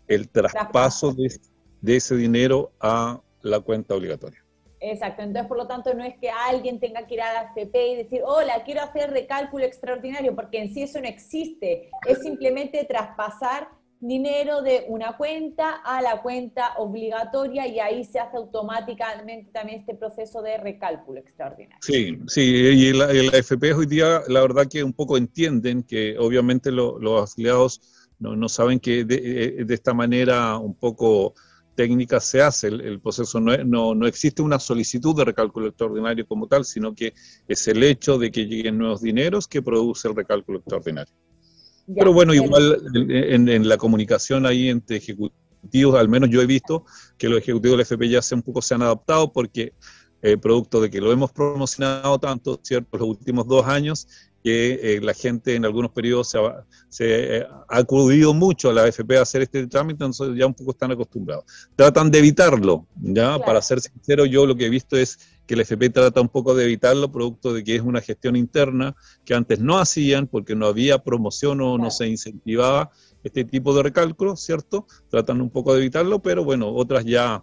[0.07, 4.45] el traspaso de, ese dinero a la cuenta obligatoria.
[4.83, 7.93] Exacto, entonces por lo tanto no es que alguien tenga que ir a la AFP
[7.93, 12.85] y decir, hola, quiero hacer recálculo extraordinario, porque en sí eso no existe, es simplemente
[12.85, 13.69] traspasar
[14.01, 19.95] dinero de una cuenta a la cuenta obligatoria y ahí se hace automáticamente también este
[19.95, 21.77] proceso de recálculo extraordinario.
[21.83, 26.73] Sí, sí, y la, FP hoy día la verdad que un poco entienden que obviamente
[26.73, 27.83] los afiliados
[28.19, 31.35] no, saben que eh, de, esta manera un poco
[31.81, 36.47] técnica se hace el, proceso, no, no, no, existe una solicitud de recálculo extraordinario como
[36.47, 37.15] tal, sino que
[37.49, 41.15] es el hecho de que lleguen nuevos dineros que produce el recálculo extraordinario.
[41.97, 46.85] Pero bueno, igual en, la comunicación ahí entre ejecutivos, al menos yo he visto
[47.17, 49.73] que los ejecutivos del FP ya se un poco se han adaptado porque
[50.21, 54.07] eh, producto de que lo hemos promocionado tanto, ¿cierto?, los últimos dos años,
[54.43, 58.73] que eh, la gente en algunos periodos se, ha, se eh, ha acudido mucho a
[58.73, 61.45] la FP a hacer este trámite, entonces ya un poco están acostumbrados.
[61.77, 63.39] Tratan de evitarlo, ¿ya?
[63.39, 66.55] Para ser sincero, yo lo que he visto es que el FP trata un poco
[66.55, 70.67] de evitarlo, producto de que es una gestión interna que antes no hacían porque no
[70.67, 72.91] había promoción o no se incentivaba
[73.25, 74.87] este tipo de recálculo, ¿cierto?
[75.09, 77.43] Tratan un poco de evitarlo, pero bueno, otras ya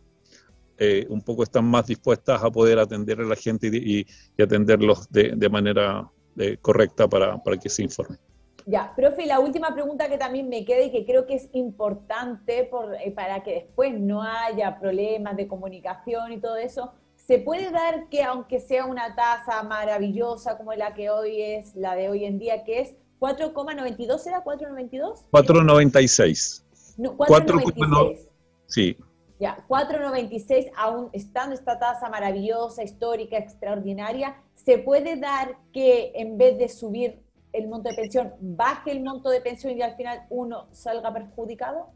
[0.79, 4.05] eh, un poco están más dispuestas a poder atender a la gente y,
[4.41, 8.19] atenderlos de, manera eh, correcta para, que se informen.
[8.65, 12.65] Ya, profe, la última pregunta que también me queda y que creo que es importante
[12.65, 16.91] por, eh, para que después no haya problemas de comunicación y todo eso,
[17.27, 21.93] ¿Se puede dar que aunque sea una tasa maravillosa como la que hoy es, la
[21.93, 25.25] de hoy en día, que es 4,92, ¿era 4,92?
[25.29, 26.63] 4,96.
[26.97, 28.29] 4,96.
[28.67, 28.97] Sí.
[29.39, 36.57] Ya, 4,96, aún estando esta tasa maravillosa, histórica, extraordinaria, ¿se puede dar que en vez
[36.57, 37.19] de subir
[37.53, 41.91] el monto de pensión, baje el monto de pensión y al final uno salga perjudicado?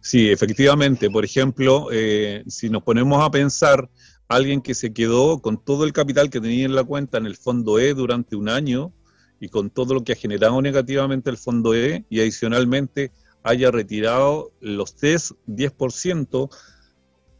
[0.00, 1.10] Sí, efectivamente.
[1.10, 3.88] Por ejemplo, eh, si nos ponemos a pensar
[4.28, 7.36] alguien que se quedó con todo el capital que tenía en la cuenta en el
[7.36, 8.92] fondo E durante un año
[9.40, 13.12] y con todo lo que ha generado negativamente el fondo E y adicionalmente
[13.46, 16.50] haya retirado los TES 10%,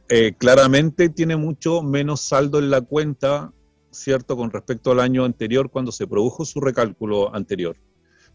[0.09, 3.53] eh, claramente tiene mucho menos saldo en la cuenta,
[3.91, 7.77] ¿cierto?, con respecto al año anterior cuando se produjo su recálculo anterior.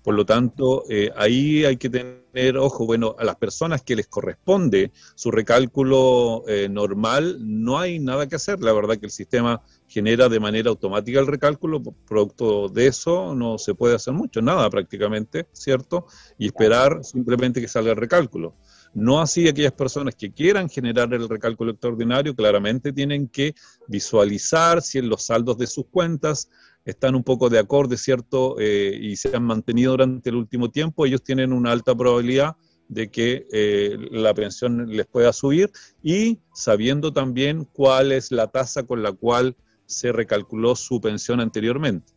[0.04, 4.08] Por lo tanto, eh, ahí hay que tener ojo, bueno, a las personas que les
[4.08, 8.62] corresponde su recálculo eh, normal, no hay nada que hacer.
[8.62, 13.58] La verdad que el sistema genera de manera automática el recálculo, producto de eso no
[13.58, 16.08] se puede hacer mucho, nada prácticamente, ¿cierto?
[16.38, 18.56] Y esperar simplemente que salga el recálculo.
[18.94, 23.56] No así aquellas personas que quieran generar el recálculo extraordinario, claramente tienen que
[23.88, 26.50] visualizar si en los saldos de sus cuentas
[26.86, 28.56] están un poco de acorde, ¿cierto?
[28.60, 32.56] Eh, y se han mantenido durante el último tiempo, ellos tienen una alta probabilidad
[32.88, 35.72] de que eh, la pensión les pueda subir
[36.04, 42.12] y sabiendo también cuál es la tasa con la cual se recalculó su pensión anteriormente.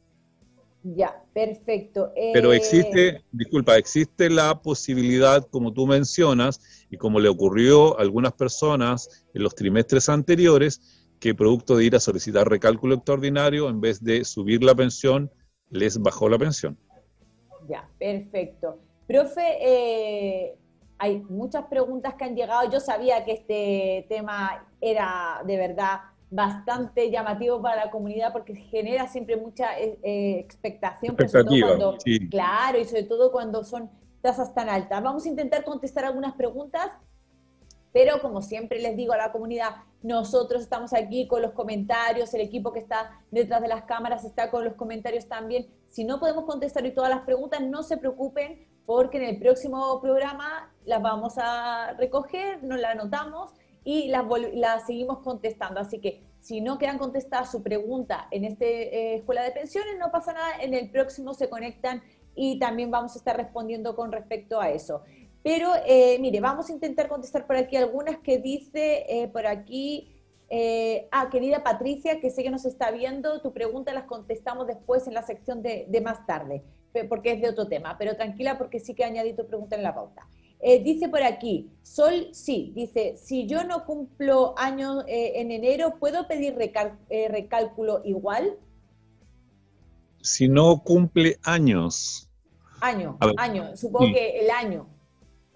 [0.83, 2.13] Ya, perfecto.
[2.35, 8.03] Pero eh, existe, disculpa, existe la posibilidad, como tú mencionas, y como le ocurrió a
[8.03, 13.81] algunas personas en los trimestres anteriores, que producto de ir a solicitar recálculo extraordinario, en
[13.81, 15.31] vez de subir la pensión,
[15.71, 16.77] les bajó la pensión.
[17.67, 18.79] Ya, perfecto.
[19.07, 20.59] Profe, eh,
[20.99, 22.71] hay muchas preguntas que han llegado.
[22.71, 29.09] Yo sabía que este tema era de verdad bastante llamativo para la comunidad porque genera
[29.09, 31.97] siempre mucha eh, eh, expectación, cuando,
[32.31, 35.03] claro, y sobre todo cuando son tasas tan altas.
[35.03, 36.91] Vamos a intentar contestar algunas preguntas,
[37.95, 42.41] pero como siempre les digo a la comunidad, nosotros estamos aquí con los comentarios, el
[42.41, 45.69] equipo que está detrás de las cámaras está con los comentarios también.
[45.87, 50.01] Si no podemos contestar hoy todas las preguntas, no se preocupen porque en el próximo
[50.01, 53.53] programa las vamos a recoger, nos las anotamos
[53.85, 55.79] y las, seguimos contestando.
[55.79, 60.11] Así que si no quedan contestadas su pregunta en esta eh, escuela de pensiones, no
[60.11, 62.03] pasa nada, en el próximo se conectan
[62.35, 65.05] y también vamos a estar respondiendo con respecto a eso.
[65.45, 70.11] Pero eh, mire, vamos a intentar contestar por aquí algunas que dice eh, por aquí,
[71.13, 75.15] ah, querida Patricia, que sé que nos está viendo, tu pregunta las contestamos después en
[75.15, 76.65] la sección de, de más tarde,
[77.09, 79.95] porque es de otro tema, pero tranquila porque sí que añadí tu pregunta en la
[79.95, 80.27] pauta.
[80.67, 85.97] Eh, dice por aquí, Sol, sí, dice, si yo no cumplo años eh, en enero,
[86.01, 86.57] ¿puedo pedir
[87.11, 88.57] eh, recálculo igual?
[90.23, 92.31] Si no cumple años.
[92.81, 94.89] Año, año, supongo que el año.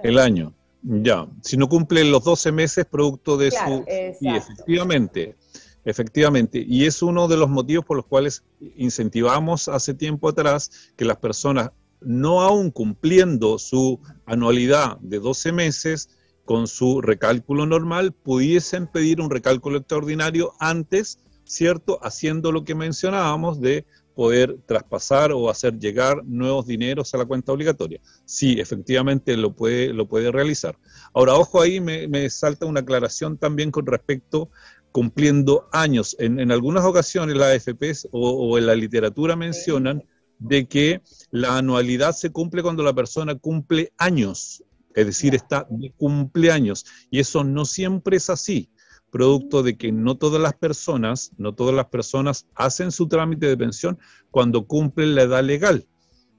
[0.02, 1.26] El año, ya.
[1.42, 3.84] Si no cumple los 12 meses producto de su...
[4.18, 5.37] Sí, efectivamente,
[5.84, 6.64] efectivamente.
[6.66, 8.44] Y es uno de los motivos por los cuales
[8.76, 16.11] incentivamos hace tiempo atrás que las personas no aún cumpliendo su anualidad de 12 meses
[16.44, 21.98] con su recálculo normal, pudiesen pedir un recálculo extraordinario antes, ¿cierto?
[22.02, 23.84] Haciendo lo que mencionábamos de
[24.18, 28.00] poder traspasar o hacer llegar nuevos dineros a la cuenta obligatoria.
[28.24, 30.76] Sí, efectivamente lo puede, lo puede realizar.
[31.14, 34.50] Ahora, ojo ahí, me, salta una aclaración también con respecto
[34.90, 36.16] cumpliendo años.
[36.18, 40.02] En, algunas ocasiones la AFP o, o en la literatura mencionan
[40.40, 41.00] de que
[41.31, 44.64] la anualidad se cumple cuando la persona cumple años,
[44.96, 46.85] es decir, está de cumpleaños.
[47.09, 48.68] Y eso no siempre es así,
[49.10, 53.56] producto de que no todas las personas, no todas las personas hacen su trámite de
[53.56, 53.98] pensión
[54.30, 55.86] cuando cumplen la edad legal.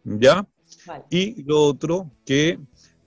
[0.04, 0.48] ¿Ya?
[1.10, 2.60] Y lo otro, que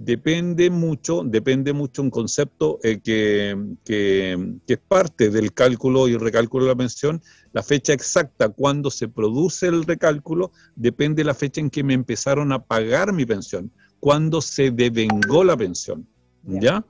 [0.04, 6.64] depende mucho, depende mucho un concepto eh, que, que, es parte del cálculo y recálculo
[6.64, 7.22] de la pensión.
[7.52, 11.94] La fecha exacta cuando se produce el recálculo depende de la fecha en que me
[11.94, 13.70] empezaron a pagar mi pensión,
[14.00, 16.06] cuando se devengó la pensión.
[16.44, 16.84] ¿Ya?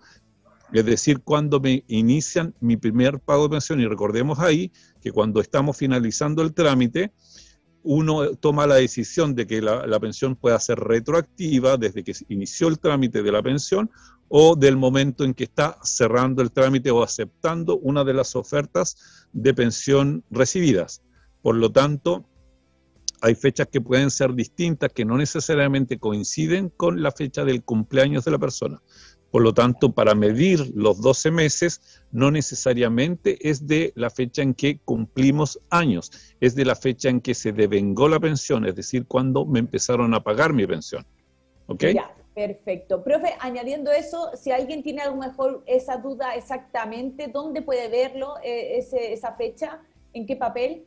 [0.73, 3.81] Es decir, cuando me inician mi primer pago de pensión.
[3.81, 7.13] Y recordemos ahí que cuando estamos finalizando el trámite,
[7.83, 12.79] uno toma la decisión de que la, pensión pueda ser retroactiva desde que inició el
[12.79, 13.91] trámite de la pensión
[14.29, 19.29] o del momento en que está cerrando el trámite o aceptando una de las ofertas
[19.33, 21.03] de pensión recibidas.
[21.43, 22.25] Por lo tanto,
[23.21, 28.25] hay fechas que pueden ser distintas, que no necesariamente coinciden con la fecha del cumpleaños
[28.25, 28.83] de la persona.
[29.33, 34.53] Por lo tanto, para medir los 12 meses no necesariamente es de la fecha en
[34.53, 39.07] que cumplimos años, es de la fecha en que se devengó la pensión, es decir,
[39.07, 41.07] cuando me empezaron a pagar mi pensión.
[41.67, 41.85] ¿Ok?
[41.95, 43.03] Ya, perfecto.
[43.03, 48.35] Profe, añadiendo eso, si alguien tiene a lo mejor esa duda exactamente, ¿dónde puede verlo,
[48.45, 49.81] eh, esa fecha?
[50.13, 50.85] ¿En qué papel?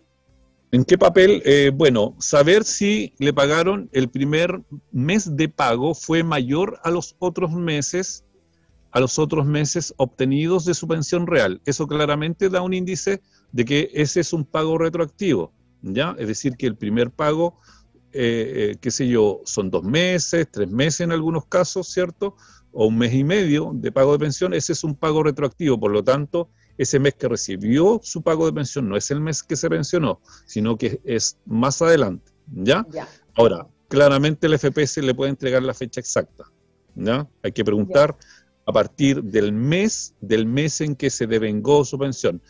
[0.72, 1.42] ¿En qué papel?
[1.46, 7.16] Eh, bueno, saber si le pagaron el primer mes de pago fue mayor a los
[7.18, 8.25] otros meses
[8.96, 11.60] a los otros meses obtenidos de su pensión real.
[11.66, 16.16] Eso claramente da un índice de que ese es un pago retroactivo, ¿ya?
[16.18, 17.60] Es decir, que el primer pago,
[18.14, 22.38] eh, eh, qué sé yo, son dos meses, tres meses en algunos casos, ¿cierto?
[22.72, 25.78] O un mes y medio de pago de pensión, ese es un pago retroactivo.
[25.78, 29.44] Por lo tanto, ese mes que recibió su pago de pensión no es el mes
[29.44, 32.88] que se pensionó, sino que es más adelante, ¿ya?
[33.36, 36.46] Ahora, claramente el FPS le puede entregar la fecha exacta,
[36.96, 37.28] ¿ya?
[37.44, 38.16] Hay que preguntar
[38.66, 42.42] a partir del mes, del mes en que se devengó su pensión.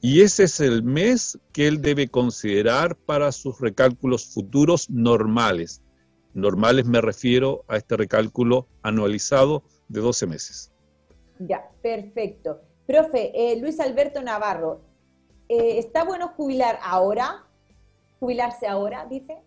[0.00, 5.82] Y ese es el mes que él debe considerar para sus recálculos futuros normales.
[6.34, 10.72] Normales me refiero a este recálculo anualizado de 12 meses.
[11.38, 12.60] Ya, perfecto.
[12.86, 14.80] Profe, eh, Luis Alberto Navarro,
[15.48, 17.44] eh, ¿está bueno jubilar ahora?
[18.20, 19.38] ¿Jubilarse ahora, dice?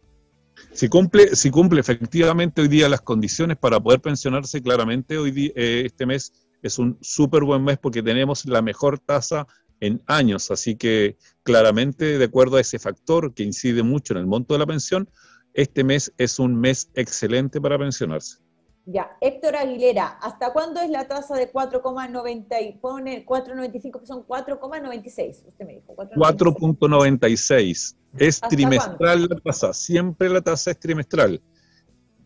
[0.72, 5.84] Si cumple, si cumple efectivamente hoy día las condiciones para poder pensionarse, claramente hoy eh,
[5.86, 9.48] este mes es un súper buen mes porque tenemos la mejor tasa
[9.80, 14.28] en años, así que claramente de acuerdo a ese factor que incide mucho en el
[14.28, 15.10] monto de la pensión,
[15.54, 18.40] este mes es un mes excelente para pensionarse.
[18.86, 24.26] Ya, Héctor Aguilera, ¿hasta cuándo es la tasa de 4,90 y pone 4,95 que son
[24.26, 25.48] 4,96?
[25.48, 25.96] Usted me dijo.
[25.96, 27.96] 4,96.
[28.18, 31.42] Es trimestral la tasa, siempre la tasa es trimestral.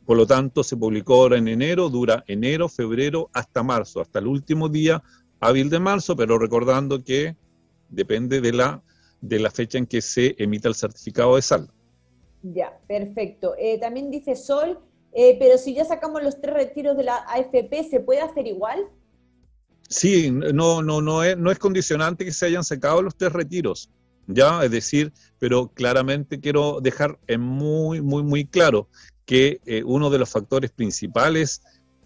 [0.05, 4.27] Por lo tanto, se publicó ahora en enero, dura enero, febrero hasta marzo, hasta el
[4.27, 5.01] último día
[5.39, 7.36] hábil de marzo, pero recordando que
[7.89, 8.81] depende de la,
[9.21, 11.73] de la fecha en que se emita el certificado de saldo.
[12.41, 13.55] Ya, perfecto.
[13.57, 14.79] Eh, también dice Sol,
[15.13, 18.79] eh, pero si ya sacamos los tres retiros de la AFP, ¿se puede hacer igual?
[19.88, 23.89] Sí, no, no, no, es, no es condicionante que se hayan sacado los tres retiros,
[24.28, 28.88] ya, es decir, pero claramente quiero dejar muy, muy, muy claro
[29.26, 31.61] que eh, uno de los factores principales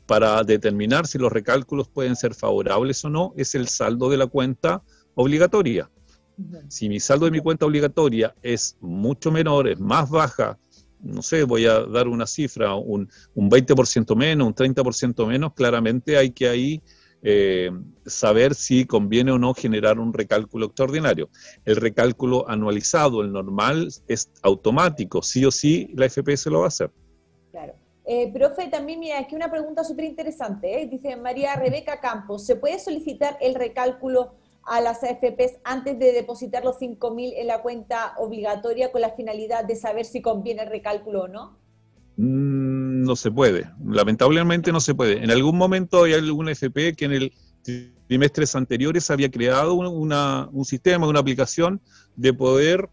[0.05, 4.27] para determinar si los recálculos pueden ser favorables o no es el saldo de la
[4.27, 4.81] cuenta
[5.15, 5.89] obligatoria.
[6.69, 10.59] Si mi saldo de mi cuenta obligatoria es mucho menor, es más baja,
[11.01, 16.15] no sé, voy a dar una cifra, un, un 20% menos, un 30% menos, claramente
[16.15, 16.81] hay que ahí
[17.23, 17.71] eh,
[18.05, 21.29] saber si conviene o no generar un recálculo extraordinario.
[21.65, 26.65] El recálculo anualizado, el normal, es automático, sí o sí la FP se lo va
[26.65, 26.91] a hacer.
[27.51, 27.73] Claro.
[28.05, 30.87] Eh, profe, también mira, aquí una pregunta súper interesante, ¿eh?
[30.87, 36.63] dice María Rebeca Campos, ¿se puede solicitar el recálculo a las AFPs antes de depositar
[36.63, 41.23] los 5.000 en la cuenta obligatoria con la finalidad de saber si conviene el recálculo
[41.23, 41.57] o no?
[42.17, 45.23] Mm, no se puede, lamentablemente no se puede.
[45.23, 47.33] En algún momento hay alguna AFP que en el
[48.07, 51.81] trimestres anteriores había creado un sistema, una aplicación
[52.15, 52.89] de poder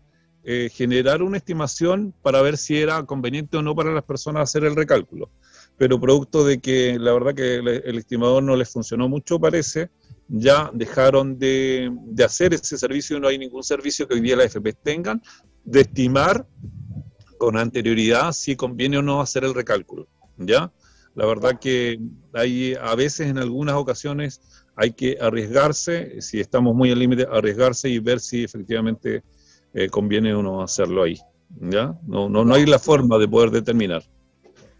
[0.46, 4.64] eh, generar una estimación para ver si era conveniente o no para las personas hacer
[4.64, 5.30] el recálculo.
[5.78, 9.90] Pero producto de que la verdad que el estimador no les funcionó mucho, parece,
[10.28, 11.90] ya dejaron de,
[12.24, 15.22] hacer ese servicio, no hay ningún servicio que hoy día las FP tengan,
[15.64, 16.46] de estimar
[17.44, 20.72] con anterioridad si conviene o no hacer el recálculo, ¿ya?
[21.14, 22.00] La verdad que
[22.32, 24.40] hay a veces, en algunas ocasiones,
[24.74, 29.22] hay que arriesgarse, si estamos muy al límite, arriesgarse y ver si efectivamente
[29.74, 31.18] eh, conviene o no hacerlo ahí,
[31.60, 31.94] ¿ya?
[32.06, 34.02] No, no, no hay la forma de poder determinar.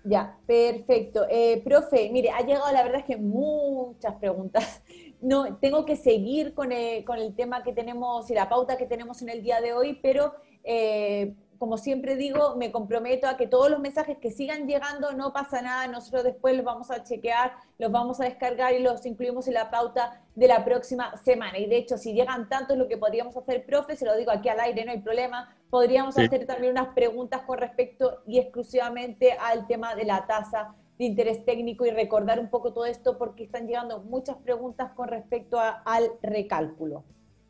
[0.02, 1.26] Ya, perfecto.
[1.28, 4.82] Eh, profe, mire, ha llegado la verdad es que muchas preguntas
[5.20, 8.86] no, tengo que seguir con el, con el, tema que tenemos y la pauta que
[8.86, 10.32] tenemos en el día de hoy, pero
[10.64, 11.34] eh,
[11.64, 15.62] como siempre digo, me comprometo a que todos los mensajes que sigan llegando no pasa
[15.62, 19.54] nada, nosotros después los vamos a chequear, los vamos a descargar y los incluimos en
[19.54, 21.58] la pauta de la próxima semana.
[21.58, 24.50] Y de hecho, si llegan tantos, lo que podríamos hacer, profe, se lo digo aquí
[24.50, 29.66] al aire, no hay problema, podríamos hacer también unas preguntas con respecto y exclusivamente al
[29.66, 33.66] tema de la tasa de interés técnico y recordar un poco todo esto porque están
[33.66, 37.04] llegando muchas preguntas con respecto al recálculo.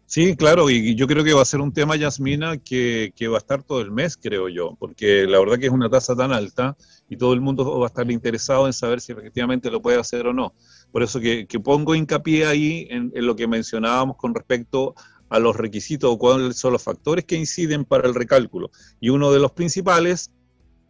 [0.07, 3.36] Sí, claro, y yo creo que va a ser un tema, Yasmina, que, que, va
[3.36, 6.30] a estar todo el mes, creo yo, porque la verdad que es una tasa tan
[6.30, 6.76] alta
[7.09, 10.26] y todo el mundo va a estar interesado en saber si efectivamente lo puede hacer
[10.26, 10.52] o no.
[10.92, 14.94] Por eso que, pongo hincapié ahí en, en, lo que mencionábamos con respecto
[15.30, 18.70] a los requisitos o cuáles son los factores que inciden para el recálculo.
[19.00, 20.30] Y uno de los principales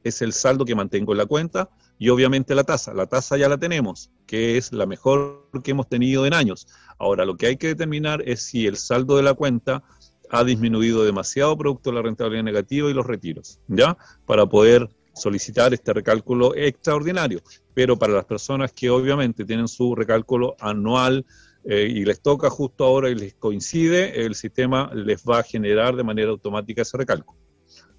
[0.03, 2.93] es el saldo que mantengo en la cuenta, y obviamente la tasa.
[2.95, 6.67] La tasa ya la tenemos, que es la mejor que hemos tenido en años.
[6.99, 9.83] Ahora, lo que hay que determinar es si el saldo de la cuenta
[10.31, 13.97] ha disminuido demasiado producto de la rentabilidad negativa y los retiros, ¿ya?
[14.27, 17.41] Para poder solicitar este recálculo extraordinario.
[17.73, 21.25] Pero para las personas que obviamente tienen su recálculo anual
[21.65, 25.95] eh, y les toca justo ahora y les coincide, el sistema les va a generar
[25.95, 27.39] de manera automática ese recálculo.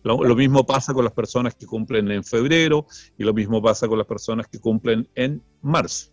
[0.06, 2.86] Lo, mismo pasa con las personas que cumplen en febrero
[3.18, 6.12] y lo mismo pasa con las personas que cumplen en marzo.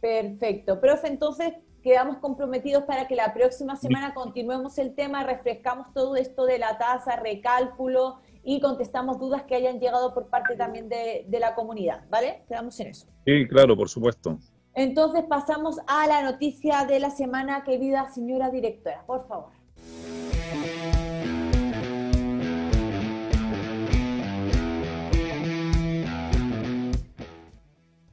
[0.00, 0.80] Perfecto.
[0.80, 6.44] Profe, entonces quedamos comprometidos para que la próxima semana continuemos el tema, refrescamos todo esto
[6.44, 11.38] de la tasa, recálculo y contestamos dudas que hayan llegado por parte también de, de
[11.38, 12.42] la comunidad, ¿vale?
[12.48, 13.06] Quedamos en eso.
[13.24, 14.40] Sí, claro, por supuesto.
[14.74, 19.50] Entonces pasamos a la noticia de la semana, querida señora directora, por favor.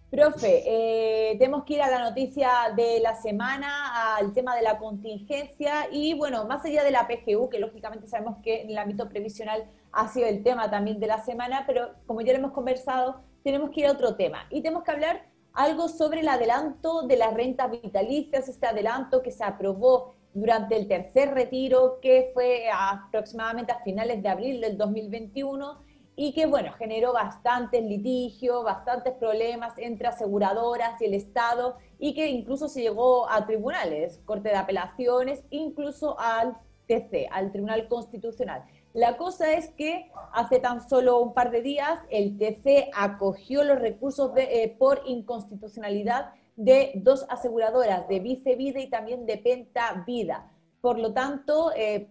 [0.10, 4.80] Profe, eh, tenemos que ir a la noticia de la semana, al tema de la
[4.80, 9.07] contingencia y bueno, más allá de la PGU, que lógicamente sabemos que en el ámbito
[9.07, 13.22] previsional ha sido el tema también de la semana, pero como ya lo hemos conversado,
[13.43, 14.47] tenemos que ir a otro tema.
[14.49, 19.32] Y tenemos que hablar algo sobre el adelanto de las rentas vitalicias, este adelanto que
[19.32, 25.88] se aprobó durante el tercer retiro, que fue aproximadamente a finales de abril del 2021
[26.22, 32.28] y que, bueno, generó bastantes litigios, bastantes problemas entre aseguradoras y el Estado y que
[32.28, 36.57] incluso se llegó a tribunales, Corte de Apelaciones, incluso al
[36.88, 38.65] TC, al Tribunal Constitucional.
[38.91, 43.80] La cosa es que hace tan solo un par de días el TC acogió los
[43.80, 50.51] recursos eh, por inconstitucionalidad de dos aseguradoras, de Vice Vida y también de Penta Vida.
[50.82, 52.09] Por lo tanto, eh,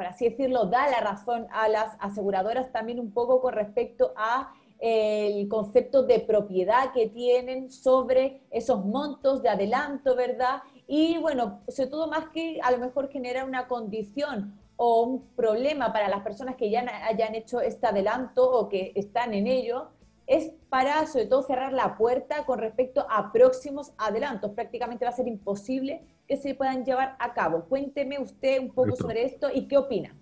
[0.00, 4.50] por así decirlo, da la razón a las aseguradoras también un poco con respecto a
[4.78, 10.62] el concepto de propiedad que tienen sobre esos montos de adelanto, ¿verdad?
[10.86, 15.92] y bueno, sobre todo más que a lo mejor genera una condición o un problema
[15.92, 19.90] para las personas que ya hayan hecho este adelanto o que están en ello,
[20.26, 24.52] es para sobre todo cerrar la puerta con respecto a próximos adelantos.
[24.52, 27.64] Prácticamente va a ser imposible que se puedan llevar a cabo.
[27.64, 30.14] Cuénteme usted un poco sobre esto y qué opina.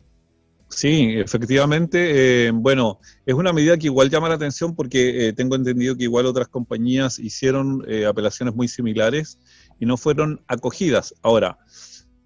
[0.71, 2.47] Sí, efectivamente.
[2.47, 6.05] Eh, bueno, es una medida que igual llama la atención porque eh, tengo entendido que
[6.05, 9.39] igual otras compañías hicieron eh, apelaciones muy similares
[9.79, 11.15] y no fueron acogidas.
[11.21, 11.59] Ahora,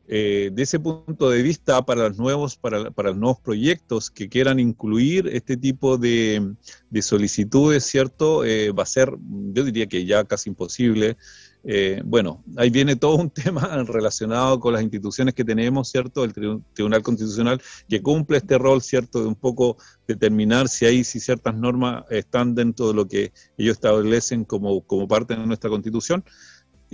[0.07, 4.61] de ese punto de vista, para los nuevos, para, para, los nuevos proyectos que quieran
[4.61, 6.55] incluir este tipo de,
[6.91, 8.43] de solicitudes, ¿cierto?
[8.77, 9.11] va a ser,
[9.55, 11.17] yo diría que ya casi imposible.
[11.65, 16.25] Eh, bueno, ahí viene todo un tema relacionado con las instituciones que tenemos, ¿cierto?
[16.25, 19.21] El Tribunal Constitucional que cumple este rol, ¿cierto?
[19.21, 23.75] De un poco determinar si hay, si ciertas normas están dentro de lo que ellos
[23.75, 26.25] establecen como, como parte de nuestra Constitución.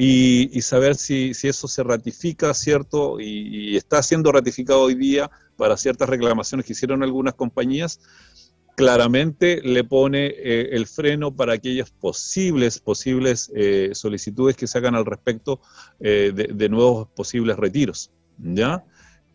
[0.01, 3.19] Y, saber si, si, eso se ratifica, ¿cierto?
[3.19, 7.99] Y, y está siendo ratificado hoy día para ciertas reclamaciones que hicieron algunas compañías,
[8.79, 14.95] claramente le pone eh, el freno para aquellas posibles, posibles eh, solicitudes que se hagan
[14.95, 15.61] al respecto
[15.99, 18.12] eh, de, nuevos posibles retiros.
[18.39, 18.85] ¿Ya?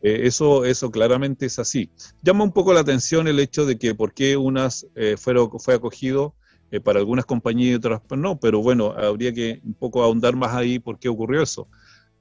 [0.02, 1.90] eso, eso claramente es así.
[2.22, 4.88] Llama un poco la atención el hecho de que por qué unas
[5.18, 6.36] fueron, fue acogido
[6.84, 10.80] para algunas compañías y otras no, pero bueno, habría que un poco ahondar más ahí
[10.80, 11.68] por qué ocurrió eso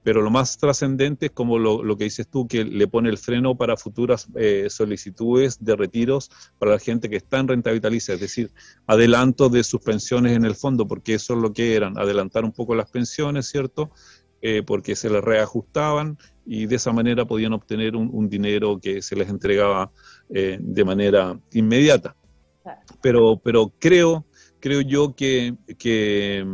[0.02, 3.56] pero lo más trascendente es como lo, que dices tú, que le pone el freno
[3.56, 8.20] para futuras eh, solicitudes de retiros para la gente que está en renta vitalicia, es
[8.20, 8.52] decir,
[8.86, 12.52] adelanto de sus pensiones en el fondo, porque eso es lo que eran, adelantar un
[12.52, 13.90] poco las pensiones, ¿cierto?
[14.44, 19.14] Eh, porque se les reajustaban y de esa manera podían obtener un, dinero que se
[19.14, 19.92] les entregaba
[20.34, 22.16] eh, de manera inmediata.
[23.00, 24.26] Pero, pero creo,
[24.58, 26.44] creo yo que, que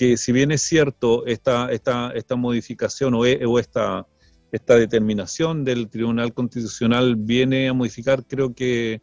[0.00, 4.06] que si bien es cierto esta, esta, esta modificación o, e, o esta,
[4.50, 9.02] esta determinación del Tribunal Constitucional viene a modificar, creo que,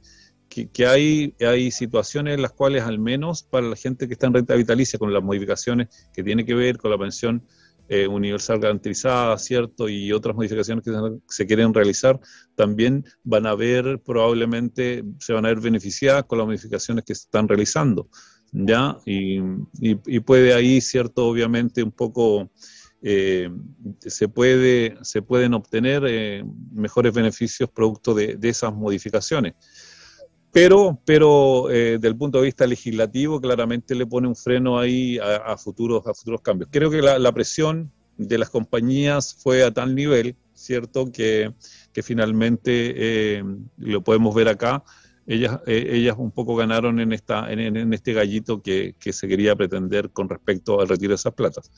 [0.49, 4.33] que, hay, hay situaciones en las cuales, al menos para la gente que está en
[4.33, 7.45] renta vitalicia, con las modificaciones que tiene que ver con la pensión
[7.89, 9.87] eh, universal garantizada, ¿cierto?
[9.87, 10.91] Y otras modificaciones que
[11.29, 12.19] se, quieren realizar,
[12.55, 17.25] también van a ver, probablemente se van a ver beneficiadas con las modificaciones que se
[17.25, 18.09] están realizando.
[18.51, 18.97] ¿Ya?
[19.05, 19.39] Y,
[20.19, 21.27] puede ahí, ¿cierto?
[21.27, 22.49] Obviamente un poco
[23.01, 23.49] eh,
[23.99, 29.53] se, puede, se pueden obtener eh, mejores beneficios producto de, esas modificaciones.
[30.51, 35.55] Pero, pero eh, del punto de vista legislativo, claramente le pone un freno ahí a,
[35.57, 36.69] futuros, a futuros cambios.
[36.71, 41.11] Creo que la, presión de las compañías fue a tal nivel, ¿cierto?
[41.11, 41.53] Que,
[41.93, 43.43] que finalmente,
[43.77, 44.83] lo podemos ver acá,
[45.27, 49.55] ellas, eh, ellas un poco ganaron en, esta, en, este gallito que, que, se quería
[49.55, 51.69] pretender con respecto al retiro de esas platas.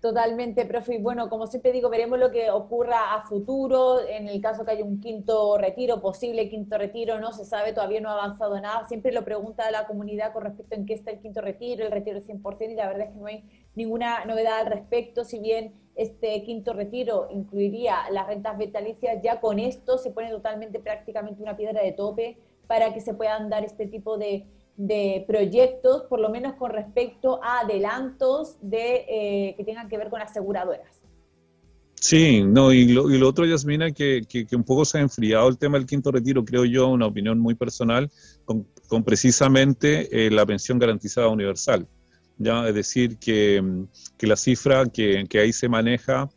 [0.00, 0.94] Totalmente, profe.
[0.94, 4.06] Y bueno, como siempre digo, veremos lo que ocurra a futuro.
[4.06, 8.00] En el caso que haya un quinto retiro, posible quinto retiro, no se sabe, todavía
[8.00, 8.86] no ha avanzado nada.
[8.86, 12.20] Siempre lo pregunta la comunidad con respecto en qué está el quinto retiro, el retiro
[12.20, 13.44] 100%, y la verdad es que no hay
[13.76, 15.24] ninguna novedad al respecto.
[15.24, 20.80] Si bien este quinto retiro incluiría las rentas vitalicias, ya con esto se pone totalmente
[20.80, 24.44] prácticamente una piedra de tope para que se puedan dar este tipo de
[24.76, 30.10] de proyectos, por lo menos con respecto a adelantos de, eh, que tengan que ver
[30.10, 31.00] con aseguradoras.
[31.98, 35.48] Sí, no, y lo, y lo otro, Yasmina, que, que, un poco se ha enfriado
[35.48, 38.10] el tema del quinto retiro, creo yo, una opinión muy personal,
[38.44, 41.88] con, con precisamente eh, la pensión garantizada universal.
[42.38, 42.68] ¿Ya?
[42.68, 43.62] Es decir, que,
[44.16, 46.28] que la cifra que, que, ahí se maneja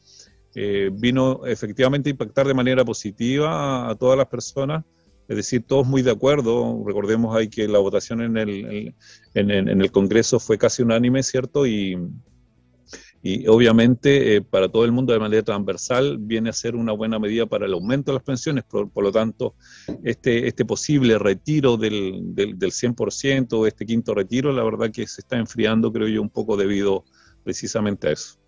[0.55, 4.83] eh, vino efectivamente a impactar de manera positiva a todas las personas
[5.29, 6.83] es decir, todos muy de acuerdo.
[6.85, 8.95] Recordemos ahí que la votación en el,
[9.35, 11.67] en, el Congreso fue casi unánime, ¿cierto?
[11.67, 11.95] Y,
[13.21, 17.19] y obviamente eh, para todo el mundo de manera transversal viene a ser una buena
[17.19, 19.55] medida para el aumento de las pensiones, por, lo tanto,
[20.03, 25.21] este, este posible retiro del, del, del 100%, este quinto retiro, la verdad que se
[25.21, 27.03] está enfriando, creo yo, un poco debido
[27.43, 28.39] precisamente a eso.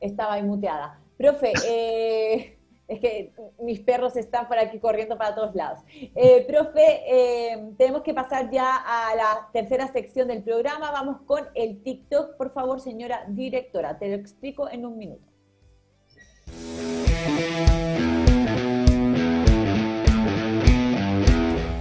[0.00, 1.00] Estaba ahí muteada.
[1.16, 5.80] Profe, eh, es que mis perros están por aquí corriendo para todos lados.
[6.14, 10.90] Eh, profe, eh, tenemos que pasar ya a la tercera sección del programa.
[10.90, 12.36] Vamos con el TikTok.
[12.36, 15.24] Por favor, señora directora, te lo explico en un minuto.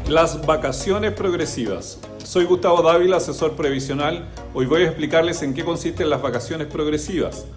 [0.07, 1.99] Las vacaciones progresivas.
[2.23, 4.29] Soy Gustavo Dávila, asesor previsional.
[4.53, 7.47] Hoy voy a explicarles en qué consisten las vacaciones progresivas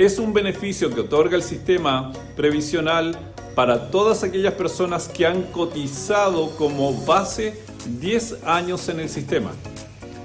[0.00, 3.18] es un beneficio que otorga el sistema previsional
[3.54, 7.62] para todas aquellas personas que han cotizado como base
[8.00, 9.50] 10 años en el sistema.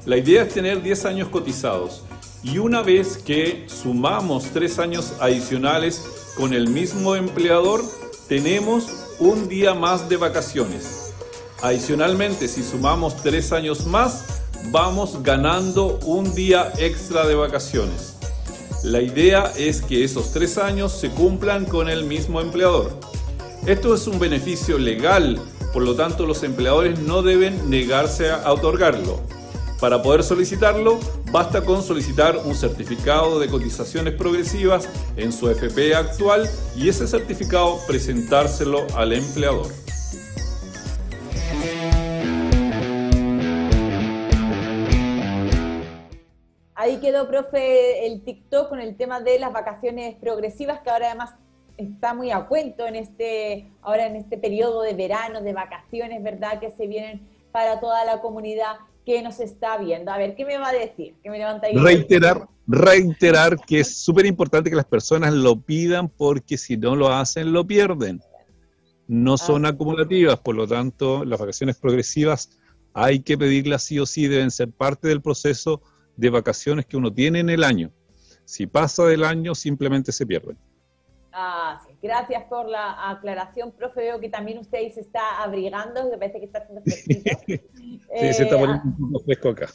[0.05, 2.03] La idea es tener 10 años cotizados
[2.41, 6.05] y una vez que sumamos 3 años adicionales
[6.38, 7.82] con el mismo empleador,
[8.30, 8.88] tenemos
[9.19, 11.13] un día más de vacaciones.
[11.61, 18.14] Adicionalmente, si sumamos 3 años más, vamos ganando un día extra de vacaciones.
[18.86, 22.91] La idea es que esos 3 años se cumplan con el mismo empleador.
[23.65, 25.41] Esto es un beneficio legal,
[25.73, 29.21] por lo tanto los empleadores no deben negarse a otorgarlo.
[29.79, 30.99] Para poder solicitarlo,
[31.31, 37.79] basta con solicitar un certificado de cotizaciones progresivas en su FP actual y ese certificado
[37.88, 39.65] presentárselo al empleador.
[46.95, 51.33] Ahí quedó, profe, el TikTok con el tema de las vacaciones progresivas, que ahora además
[51.75, 56.57] está muy a cuento en este, ahora en este periodo de verano, de vacaciones, ¿verdad?
[56.61, 60.09] Que se vienen para toda la comunidad que nos está viendo.
[60.09, 61.15] A ver, ¿qué me va a decir?
[61.21, 61.75] ¿Qué me levanta ahí?
[61.75, 67.09] Reiterar, reiterar que es súper importante que las personas lo pidan porque si no lo
[67.09, 68.21] hacen, lo pierden.
[69.09, 72.51] No son acumulativas, por lo tanto, las vacaciones progresivas
[72.93, 75.81] hay que pedirlas sí o sí, deben ser parte del proceso
[76.16, 77.91] de vacaciones que uno tiene en el año.
[78.45, 80.57] Si pasa del año, simplemente se pierden.
[81.32, 81.95] Ah, sí.
[82.01, 84.01] Gracias por la aclaración, profe.
[84.01, 87.38] Veo que también usted se está abrigando, me parece que está haciendo fresquito.
[87.47, 89.68] sí, se está poniendo un poco fresco acá.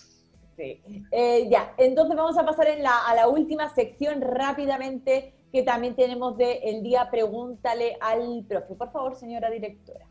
[0.57, 0.81] Sí.
[1.11, 6.61] Eh, ya, entonces vamos a pasar a la última sección rápidamente que también tenemos de
[6.63, 8.75] el día Pregúntale al profe.
[8.75, 10.07] Por favor, señora directora.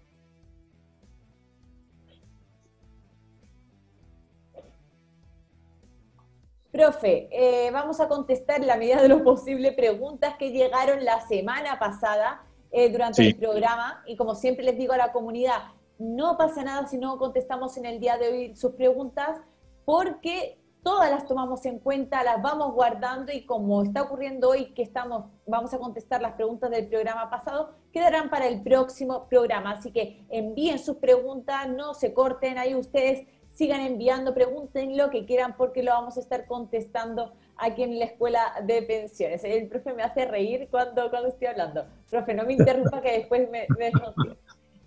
[6.80, 11.20] Profe, eh, vamos a contestar en la medida de lo posible preguntas que llegaron la
[11.28, 15.58] semana pasada eh, durante el programa y como siempre les digo a la comunidad,
[15.98, 19.42] no pasa nada si no contestamos en el día de hoy sus preguntas
[19.84, 24.84] porque todas las tomamos en cuenta, las vamos guardando y como está ocurriendo hoy que
[24.84, 29.72] estamos, vamos a contestar las preguntas del programa pasado, quedarán para el próximo programa.
[29.72, 33.28] Así que envíen sus preguntas, no se corten ahí ustedes
[33.60, 38.06] sigan enviando, pregunten lo que quieran porque lo vamos a estar contestando aquí en la
[38.06, 39.44] escuela de pensiones.
[39.44, 41.86] El profe me hace reír cuando, cuando estoy hablando.
[42.10, 43.92] Profe, no me interrumpa que después me, me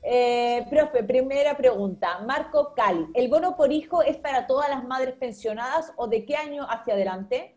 [0.02, 2.20] eh, profe, primera pregunta.
[2.26, 6.36] Marco Cali, ¿el bono por hijo es para todas las madres pensionadas o de qué
[6.36, 7.54] año hacia adelante?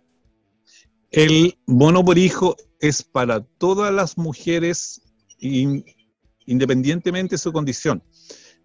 [1.11, 5.01] El bono por hijo es para todas las mujeres
[5.39, 8.03] independientemente de su condición.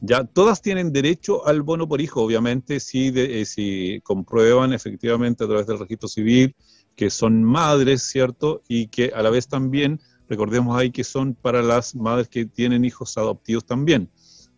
[0.01, 5.47] Ya todas tienen derecho al bono por hijo, obviamente, si, eh, si comprueban efectivamente a
[5.47, 6.55] través del registro civil
[6.97, 8.63] que son madres, ¿cierto?
[8.69, 12.85] Y que a la vez también, recordemos ahí que son para las madres que tienen
[12.85, 14.11] hijos adoptivos también,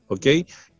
[0.08, 0.26] ¿ok?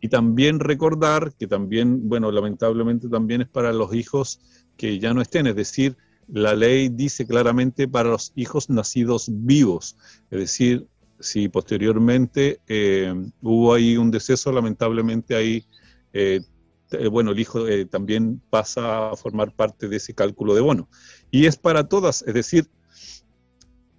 [0.01, 4.39] Y también recordar que también, bueno, lamentablemente también es para los hijos
[4.77, 5.97] que ya no estén, es decir,
[6.27, 9.97] la ley dice claramente para los hijos nacidos vivos,
[10.31, 10.87] es decir,
[11.23, 15.65] si posteriormente eh, hubo ahí un deceso, lamentablemente ahí,
[16.11, 16.41] eh,
[16.91, 20.89] eh, bueno, el hijo también pasa a formar parte de ese cálculo de bono.
[21.31, 22.69] Y es para todas, es decir,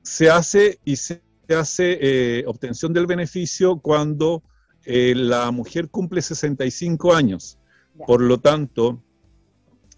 [0.02, 4.42] se hace y se hace obtención del beneficio cuando
[4.86, 7.58] la mujer cumple 65 años.
[8.06, 9.02] Por lo tanto,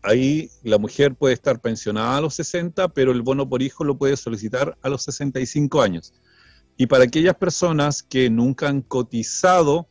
[0.02, 3.98] ahí la mujer puede estar pensionada a los 60, pero el bono por hijo lo
[3.98, 6.14] puede solicitar a los 65 años.
[6.76, 9.88] Y para aquellas personas que nunca han cotizado,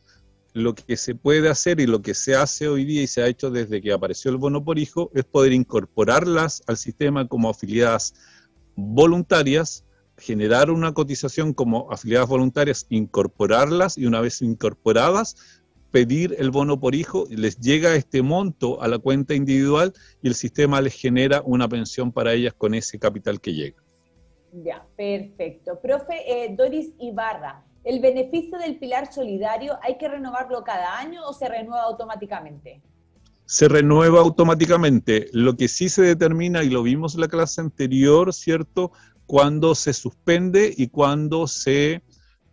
[0.56, 3.26] lo que se puede hacer y lo que se hace hoy día y se ha
[3.26, 8.14] hecho desde que apareció el bono por hijo es poder incorporarlas al sistema como afiliadas
[8.74, 9.84] voluntarias,
[10.16, 15.36] generar una cotización como afiliadas voluntarias, incorporarlas y una vez incorporadas,
[15.90, 20.34] pedir el bono por hijo, les llega este monto a la cuenta individual y el
[20.34, 23.85] sistema les genera una pensión para ellas con ese capital que llega.
[24.64, 25.78] Ya, perfecto.
[25.80, 31.34] Profe eh, Doris Ibarra, ¿el beneficio del pilar solidario hay que renovarlo cada año o
[31.34, 32.80] se renueva automáticamente?
[33.44, 35.28] Se renueva automáticamente.
[35.32, 38.92] Lo que sí se determina, y lo vimos en la clase anterior, ¿cierto?
[39.26, 42.02] Cuando se suspende y cuando se,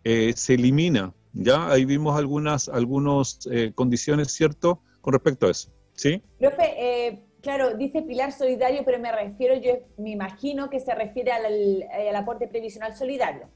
[0.04, 1.14] eh, se elimina.
[1.32, 1.68] ¿Ya?
[1.68, 4.82] Ahí vimos algunas algunos, eh, condiciones, ¿cierto?
[5.00, 5.72] Con respecto a eso.
[5.94, 6.22] ¿Sí?
[6.38, 12.16] Profe, Claro, dice pilar solidario, pero me refiero, yo me imagino que se refiere al,
[12.16, 13.50] aporte previsional solidario.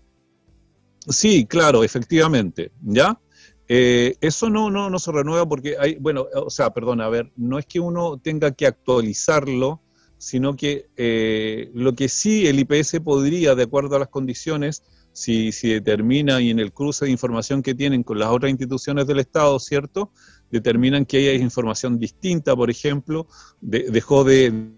[1.09, 3.19] Sí, claro, efectivamente, ¿ya?
[3.67, 7.33] Eh, eso no, no, no se renueva porque hay, bueno, o sea, perdona, a ver,
[7.37, 9.81] no es que uno tenga que actualizarlo,
[10.19, 14.83] sino que eh, lo que sí el IPS podría, de acuerdo a las condiciones,
[15.13, 19.07] si, si determina y en el cruce de información que tienen con las otras instituciones
[19.07, 20.13] del Estado, ¿cierto?
[20.51, 23.27] Determinan que hay información distinta, por ejemplo,
[23.61, 24.71] dejó de,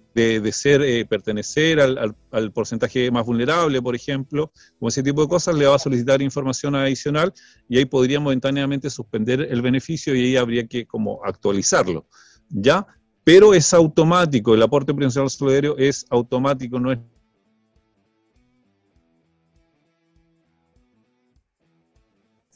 [0.52, 5.54] ser, eh, pertenecer al, al, porcentaje más vulnerable, por ejemplo, como ese tipo de cosas,
[5.54, 7.32] le va a solicitar información adicional
[7.68, 12.06] y ahí podría momentáneamente suspender el beneficio y ahí habría que como actualizarlo,
[12.48, 12.86] ¿ya?
[13.22, 16.98] Pero es automático, el aporte previsional solidario es automático, no es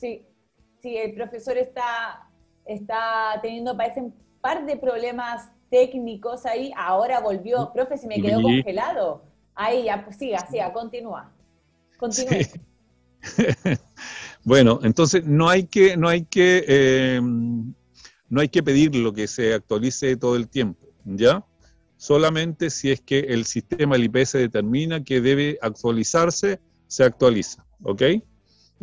[0.04, 0.26] Sí,
[0.82, 2.28] sí, el profesor está,
[2.64, 6.72] está teniendo, parece, un par de problemas técnicos ahí.
[6.76, 7.72] Ahora volvió.
[7.72, 9.24] Profe, se me quedó congelado.
[9.54, 11.32] Ahí, ya, pues siga, siga, continúa.
[11.98, 12.38] Continúa.
[14.44, 19.26] bueno, entonces no hay que, no hay que, eh, no hay que pedir lo que
[19.26, 21.44] se actualice todo el tiempo, ¿ya?
[21.96, 28.02] Solamente si es que el sistema, el IPS determina que debe actualizarse, se actualiza, ¿ok?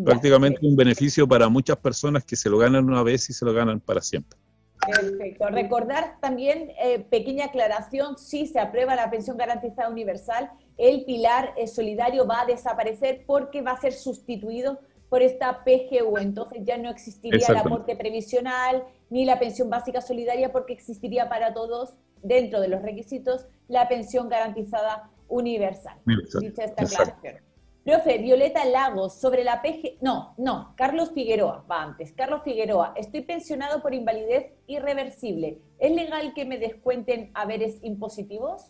[0.03, 3.53] Prácticamente un beneficio para muchas personas que se lo ganan una vez y se lo
[3.53, 4.37] ganan para siempre.
[4.85, 5.47] Perfecto.
[5.49, 11.67] Recordar también, eh, pequeña aclaración, si se aprueba la pensión garantizada universal, el pilar eh,
[11.67, 14.79] solidario va a desaparecer porque va a ser sustituido
[15.09, 16.17] por esta PGU.
[16.17, 21.53] Entonces ya no existiría el aporte previsional ni la pensión básica solidaria porque existiría para
[21.53, 21.93] todos,
[22.23, 25.97] dentro de los requisitos, la pensión garantizada universal.
[26.39, 27.50] Dicha esta aclaración.
[27.83, 29.97] Profe, Violeta Lagos, sobre la PG...
[30.01, 32.13] No, no, Carlos Figueroa, va antes.
[32.13, 35.59] Carlos Figueroa, estoy pensionado por invalidez irreversible.
[35.79, 38.67] ¿Es legal que me descuenten haberes impositivos?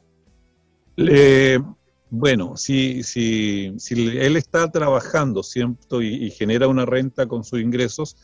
[2.09, 6.01] bueno, si, si, si, él está trabajando ¿cierto?
[6.01, 8.18] Y, y genera una renta con sus ingresos,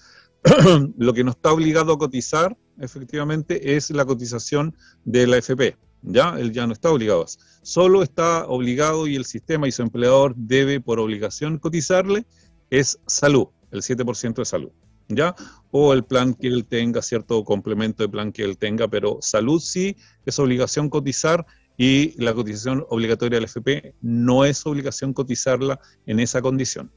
[0.98, 5.76] lo que no está obligado a cotizar, efectivamente, es la cotización de la FP.
[6.02, 6.36] ¿Ya?
[6.38, 7.26] Él ya no está obligado.
[7.62, 12.26] Solo está obligado y el sistema y su empleador debe por obligación cotizarle
[12.70, 14.72] es salud, el 7% de salud,
[15.08, 15.36] ¿ya?
[15.72, 19.60] O el plan que él tenga, cierto complemento de plan que él tenga, pero salud
[19.60, 19.96] sí
[20.26, 21.46] es obligación cotizar
[21.78, 26.92] y la cotización obligatoria del FP no es obligación cotizarla en esa condición.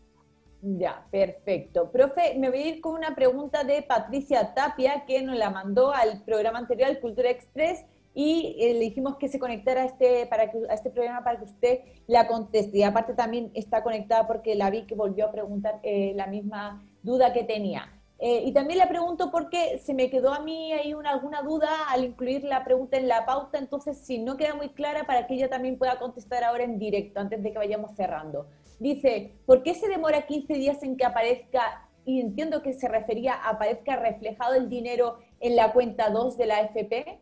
[0.63, 1.91] Ya, perfecto.
[1.91, 5.93] Profe, me voy a ir con una pregunta de Patricia Tapia, que nos la mandó
[5.93, 7.85] al programa anterior, Cultura Express,
[8.15, 11.39] y eh, le dijimos que se conectara a este, para que, a este programa para
[11.39, 12.79] que usted la conteste.
[12.79, 16.85] Y aparte también está conectada porque la vi que volvió a preguntar eh, la misma
[17.03, 18.01] duda que tenía.
[18.19, 21.71] Eh, y también le pregunto porque se me quedó a mí ahí una, alguna duda
[21.89, 25.35] al incluir la pregunta en la pauta, entonces si no queda muy clara para que
[25.35, 28.47] ella también pueda contestar ahora en directo, antes de que vayamos cerrando.
[28.79, 33.35] Dice, ¿por qué se demora 15 días en que aparezca, y entiendo que se refería
[33.35, 37.21] a aparezca reflejado el dinero en la cuenta 2 de la AFP?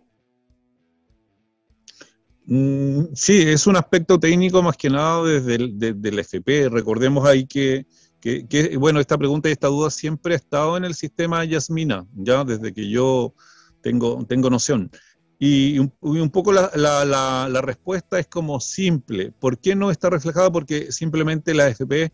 [2.51, 6.71] Mm, sí, es un aspecto técnico más que nada desde el FP.
[6.71, 7.85] Recordemos ahí que,
[8.79, 12.73] bueno, esta pregunta y esta duda siempre ha estado en el sistema Yasmina, ya desde
[12.73, 13.35] que yo
[13.83, 14.91] tengo, tengo noción.
[15.41, 19.31] Y un, poco la, la, respuesta es como simple.
[19.39, 20.51] ¿Por qué no está reflejada?
[20.51, 22.13] Porque simplemente la FP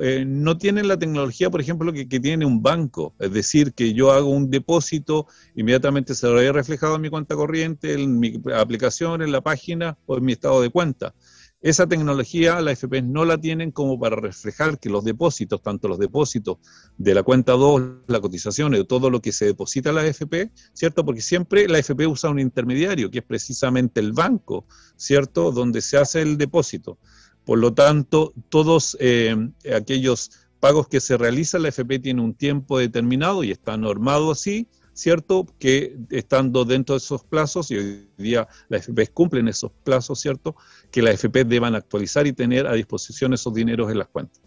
[0.00, 3.14] eh, no tienen la tecnología, por ejemplo, que, tiene un banco.
[3.18, 7.34] Es decir, que yo hago un depósito, inmediatamente se lo haya reflejado en mi cuenta
[7.34, 11.14] corriente, en mi aplicación, en la página o en mi estado de cuenta.
[11.62, 15.98] Esa tecnología la FP no la tienen como para reflejar que los depósitos, tanto los
[15.98, 16.58] depósitos
[16.98, 21.04] de la cuenta 2, la cotización todo lo que se deposita a la FP, ¿cierto?
[21.04, 25.52] Porque siempre la FP usa un intermediario, que es precisamente el banco, ¿cierto?
[25.52, 26.98] Donde se hace el depósito.
[27.44, 29.36] Por lo tanto, todos eh,
[29.72, 34.66] aquellos pagos que se realizan, la FP tiene un tiempo determinado y está normado así,
[34.92, 35.46] ¿cierto?
[35.58, 40.54] Que estando dentro de esos plazos, y hoy día la FP cumplen esos plazos, ¿cierto?
[40.90, 44.40] Que la FP deban actualizar y tener a disposición esos dineros en las cuentas.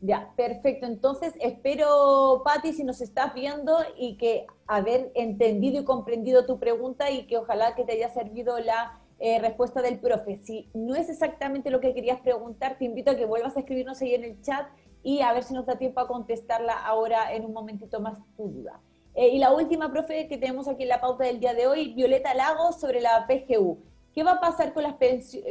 [0.00, 0.84] Ya, perfecto.
[0.84, 7.10] Entonces, espero, Patti, si nos estás viendo y que haber entendido y comprendido tu pregunta
[7.10, 10.36] y que ojalá que te haya servido la eh, respuesta del profe.
[10.36, 14.02] Si no es exactamente lo que querías preguntar, te invito a que vuelvas a escribirnos
[14.02, 14.66] ahí en el chat
[15.02, 18.48] y a ver si nos da tiempo a contestarla ahora en un momentito más tu
[18.48, 18.80] duda.
[19.14, 21.94] Eh, y la última, profe, que tenemos aquí en la pauta del día de hoy,
[21.94, 23.78] Violeta Lagos sobre la PGU.
[24.12, 24.94] ¿Qué va a pasar con, las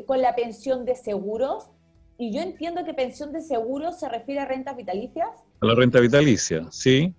[0.06, 1.70] con la pensión de seguros?
[2.18, 5.30] Y yo entiendo que pensión de seguros se refiere a rentas vitalicias.
[5.62, 7.14] A la renta vitalicia, sí.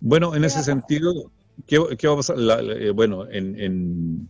[0.00, 1.30] Bueno, en ese sentido,
[1.66, 2.36] ¿qué, va a pasar?
[2.38, 4.28] Eh, bueno, en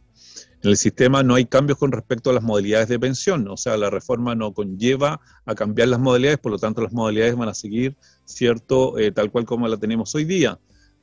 [0.62, 3.76] en el sistema no hay cambios con respecto a las modalidades de pensión, o sea,
[3.76, 7.54] la reforma no conlleva a cambiar las modalidades, por lo tanto las modalidades van a
[7.54, 10.58] seguir, ¿cierto?, eh, tal cual como la tenemos hoy día.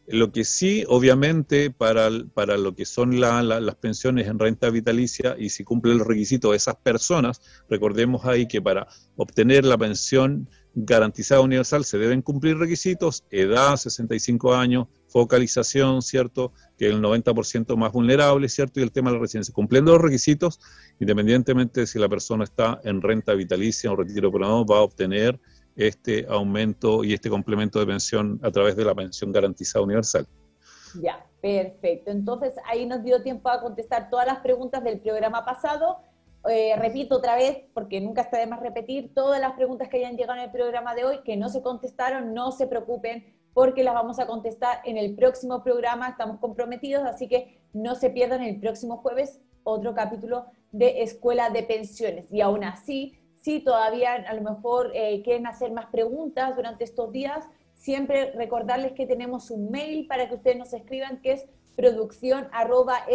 [0.08, 5.50] Lo que sí, obviamente, para, para lo que son las pensiones en renta vitalicia y
[5.50, 11.42] si cumple el requisito de esas personas, recordemos ahí que para obtener la pensión garantizada
[11.42, 16.52] universal se deben cumplir requisitos, edad, 65 años, focalización, ¿cierto?
[16.78, 18.80] Que el 90% más vulnerable, ¿cierto?
[18.80, 19.54] Y el tema de la residencia.
[19.54, 20.60] Cumpliendo los requisitos,
[21.00, 25.40] independientemente de si la persona está en renta vitalicia o retiro programado, va a obtener
[25.76, 30.28] este aumento y este complemento de pensión a través de la pensión garantizada universal.
[31.02, 32.12] Ya, perfecto.
[32.12, 35.98] Entonces ahí nos dio tiempo a contestar todas las preguntas del programa pasado.
[36.50, 40.16] Eh, repito otra vez, porque nunca está de más repetir, todas las preguntas que hayan
[40.16, 43.96] llegado en el programa de hoy que no se contestaron, no se preocupen, porque las
[43.96, 48.60] vamos a contestar en el próximo programa, estamos comprometidos, así que no se pierdan el
[48.60, 52.28] próximo jueves otro capítulo de Escuela de Pensiones.
[52.32, 57.12] Y aún así, si todavía a lo mejor eh, quieren hacer más preguntas durante estos
[57.12, 62.48] días, siempre recordarles que tenemos un mail para que ustedes nos escriban, que es producción
[62.52, 63.06] arroba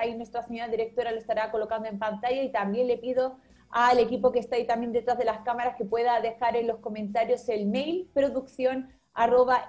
[0.00, 3.36] ahí nuestra señora directora lo estará colocando en pantalla y también le pido
[3.70, 6.80] al equipo que está ahí también detrás de las cámaras que pueda dejar en los
[6.80, 9.68] comentarios el mail producción arroba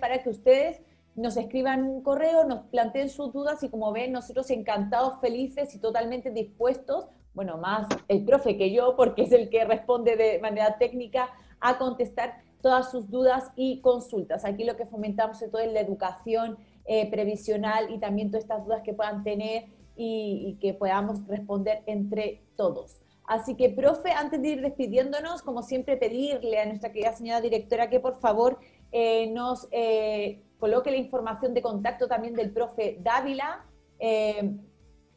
[0.00, 0.80] para que ustedes
[1.14, 5.78] nos escriban un correo, nos planteen sus dudas y como ven, nosotros encantados, felices y
[5.78, 10.76] totalmente dispuestos, bueno, más el profe que yo, porque es el que responde de manera
[10.78, 11.30] técnica
[11.60, 14.44] a contestar todas sus dudas y consultas.
[14.44, 18.64] Aquí lo que fomentamos es todo es la educación eh, previsional y también todas estas
[18.64, 19.66] dudas que puedan tener
[19.96, 23.00] y, que podamos responder entre todos.
[23.24, 27.88] Así que, profe, antes de ir despidiéndonos, como siempre, pedirle a nuestra querida señora directora
[27.88, 28.58] que por favor
[28.90, 33.64] eh, nos eh, coloque la información de contacto también del profe Dávila.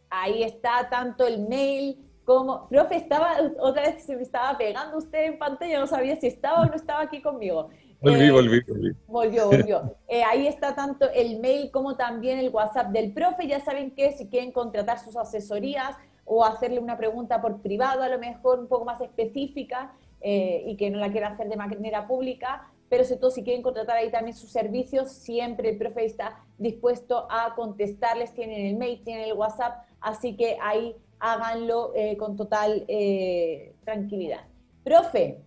[0.09, 5.25] ahí está tanto el mail como, profe, estaba, otra vez se me estaba pegando usted
[5.25, 7.69] en pantalla, no sabía si estaba o no estaba aquí conmigo.
[8.01, 8.95] Volví, eh, volví, volví.
[9.07, 9.95] Volvió, volvió.
[10.07, 13.47] Eh, ahí está tanto el mail como también el WhatsApp del profe.
[13.47, 15.95] Ya saben que si quieren contratar sus asesorías
[16.25, 20.75] o hacerle una pregunta por privado, a lo mejor un poco más específica eh, y
[20.77, 24.11] que no la quiera hacer de manera pública, pero sobre todo si quieren contratar ahí
[24.11, 28.33] también sus servicios, siempre el profe está dispuesto a contestarles.
[28.33, 30.95] Tienen el mail, tienen el WhatsApp, así que ahí
[31.25, 34.41] háganlo eh, con total eh, tranquilidad.
[34.83, 35.39] Profe,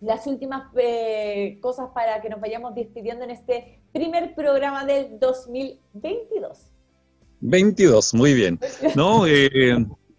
[0.00, 6.70] las últimas eh, cosas para que nos vayamos despidiendo en este primer programa del 2022.
[7.40, 8.58] 22, muy bien.
[8.96, 9.24] No,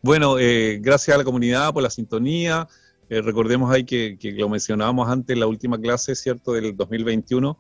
[0.02, 2.68] bueno, gracias a la comunidad por la sintonía.
[3.10, 7.58] recordemos ahí que, que, lo mencionábamos antes en la última clase, ¿cierto?, del 2021,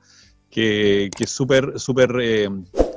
[0.52, 2.12] que, es súper, súper,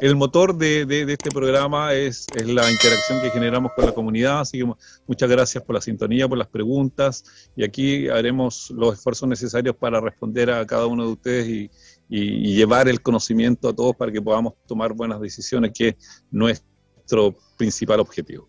[0.01, 4.73] el motor de, este programa es, la interacción que generamos con la comunidad, así que
[5.07, 10.01] muchas gracias por la sintonía, por las preguntas, y aquí haremos los esfuerzos necesarios para
[10.01, 11.71] responder a cada uno de ustedes y,
[12.11, 15.97] llevar el conocimiento a todos para que podamos tomar buenas decisiones, que es
[16.31, 18.49] nuestro principal objetivo.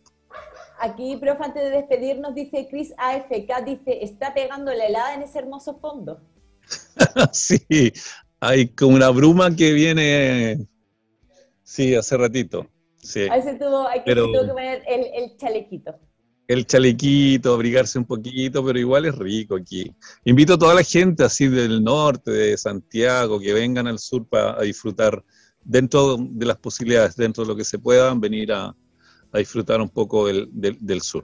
[0.80, 5.40] Aquí, profe, antes de despedirnos, dice Chris AFK, dice, está pegando la helada en ese
[5.40, 6.22] hermoso fondo.
[7.34, 7.92] sí,
[8.40, 10.66] hay como una bruma que viene,
[11.70, 12.68] sí, hace ratito.
[13.02, 13.28] Sí.
[13.30, 15.96] A veces tuvo, hay que, poner el, chalequito.
[16.48, 19.96] El chalequito, abrigarse un poquito, pero igual es rico aquí.
[20.26, 24.60] Invito a toda la gente así del norte, de Santiago, que vengan al sur para
[24.62, 25.24] disfrutar
[25.64, 28.76] dentro de las posibilidades, dentro de lo que se puedan, venir a,
[29.32, 31.24] disfrutar un poco del, del, sur.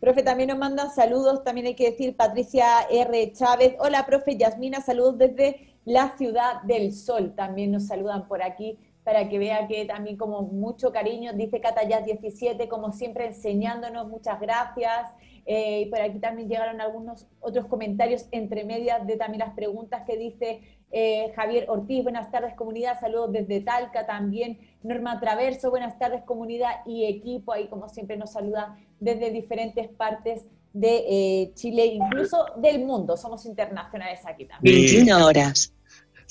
[0.00, 3.32] Profe, también nos mandan saludos, también hay que decir Patricia R.
[3.32, 3.74] Chávez.
[3.80, 7.34] Hola, profe Yasmina, saludos desde la ciudad del sol.
[7.36, 8.78] También nos saludan por aquí
[9.08, 14.38] para que vea que también como mucho cariño, dice Catayas 17, como siempre enseñándonos, muchas
[14.38, 15.10] gracias.
[15.46, 20.02] Eh, y por aquí también llegaron algunos otros comentarios entre medias de también las preguntas
[20.06, 20.60] que dice
[20.92, 26.82] eh, Javier Ortiz, buenas tardes comunidad, saludos desde Talca también, Norma Traverso, buenas tardes comunidad
[26.84, 30.44] y equipo, ahí como siempre nos saluda desde diferentes partes
[30.74, 34.76] de eh, Chile, incluso del mundo, somos internacionales aquí también.
[34.76, 35.72] 21 horas.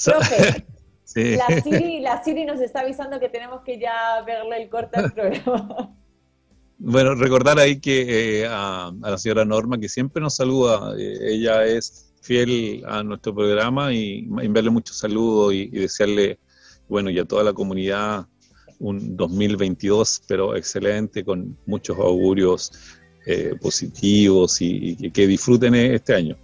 [0.06, 0.64] Profe,
[1.18, 5.12] la, Siri, la Siri nos está avisando que tenemos que ya verle el corte al
[5.14, 5.94] programa.
[6.80, 11.66] Bueno, recordar ahí que eh, a, la señora Norma, que siempre nos saluda, eh, ella
[11.66, 16.38] es fiel a nuestro programa y enviarle muchos saludos y, desearle,
[16.88, 18.28] bueno, y a toda la comunidad
[18.80, 22.72] un 2022, pero excelente, con muchos augurios
[23.26, 26.38] eh, positivos y, que disfruten este año.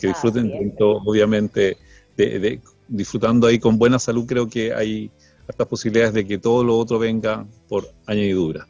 [0.00, 1.76] Que disfruten, obviamente,
[2.16, 5.10] de, disfrutando ahí con buena salud, creo que hay
[5.48, 8.66] estas posibilidades de que todo lo otro venga por añadidura.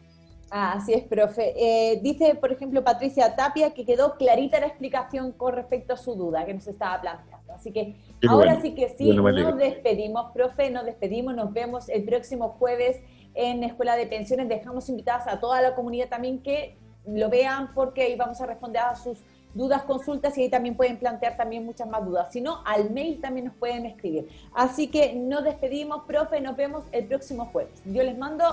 [0.50, 1.54] Ah, así es, profe.
[1.56, 6.14] Eh, dice, por ejemplo, Patricia Tapia que quedó clarita la explicación con respecto a su
[6.14, 7.52] duda que nos estaba planteando.
[7.52, 7.96] Así que
[8.28, 13.00] ahora sí que sí, nos despedimos, profe, nos despedimos, nos vemos el próximo jueves
[13.34, 14.48] en Escuela de Pensiones.
[14.48, 18.82] Dejamos invitadas a toda la comunidad también que lo vean porque ahí vamos a responder
[18.82, 19.24] a sus
[19.56, 22.28] dudas, consultas y ahí también pueden plantear también muchas más dudas.
[22.32, 24.28] Si no, al mail también nos pueden escribir.
[24.54, 27.72] Así que nos despedimos, profe, nos vemos el próximo jueves.
[27.84, 28.44] Yo les mando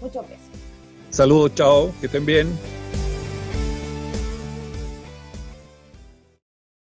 [0.00, 0.48] muchos besos.
[1.10, 2.48] Saludos, chao, que estén bien.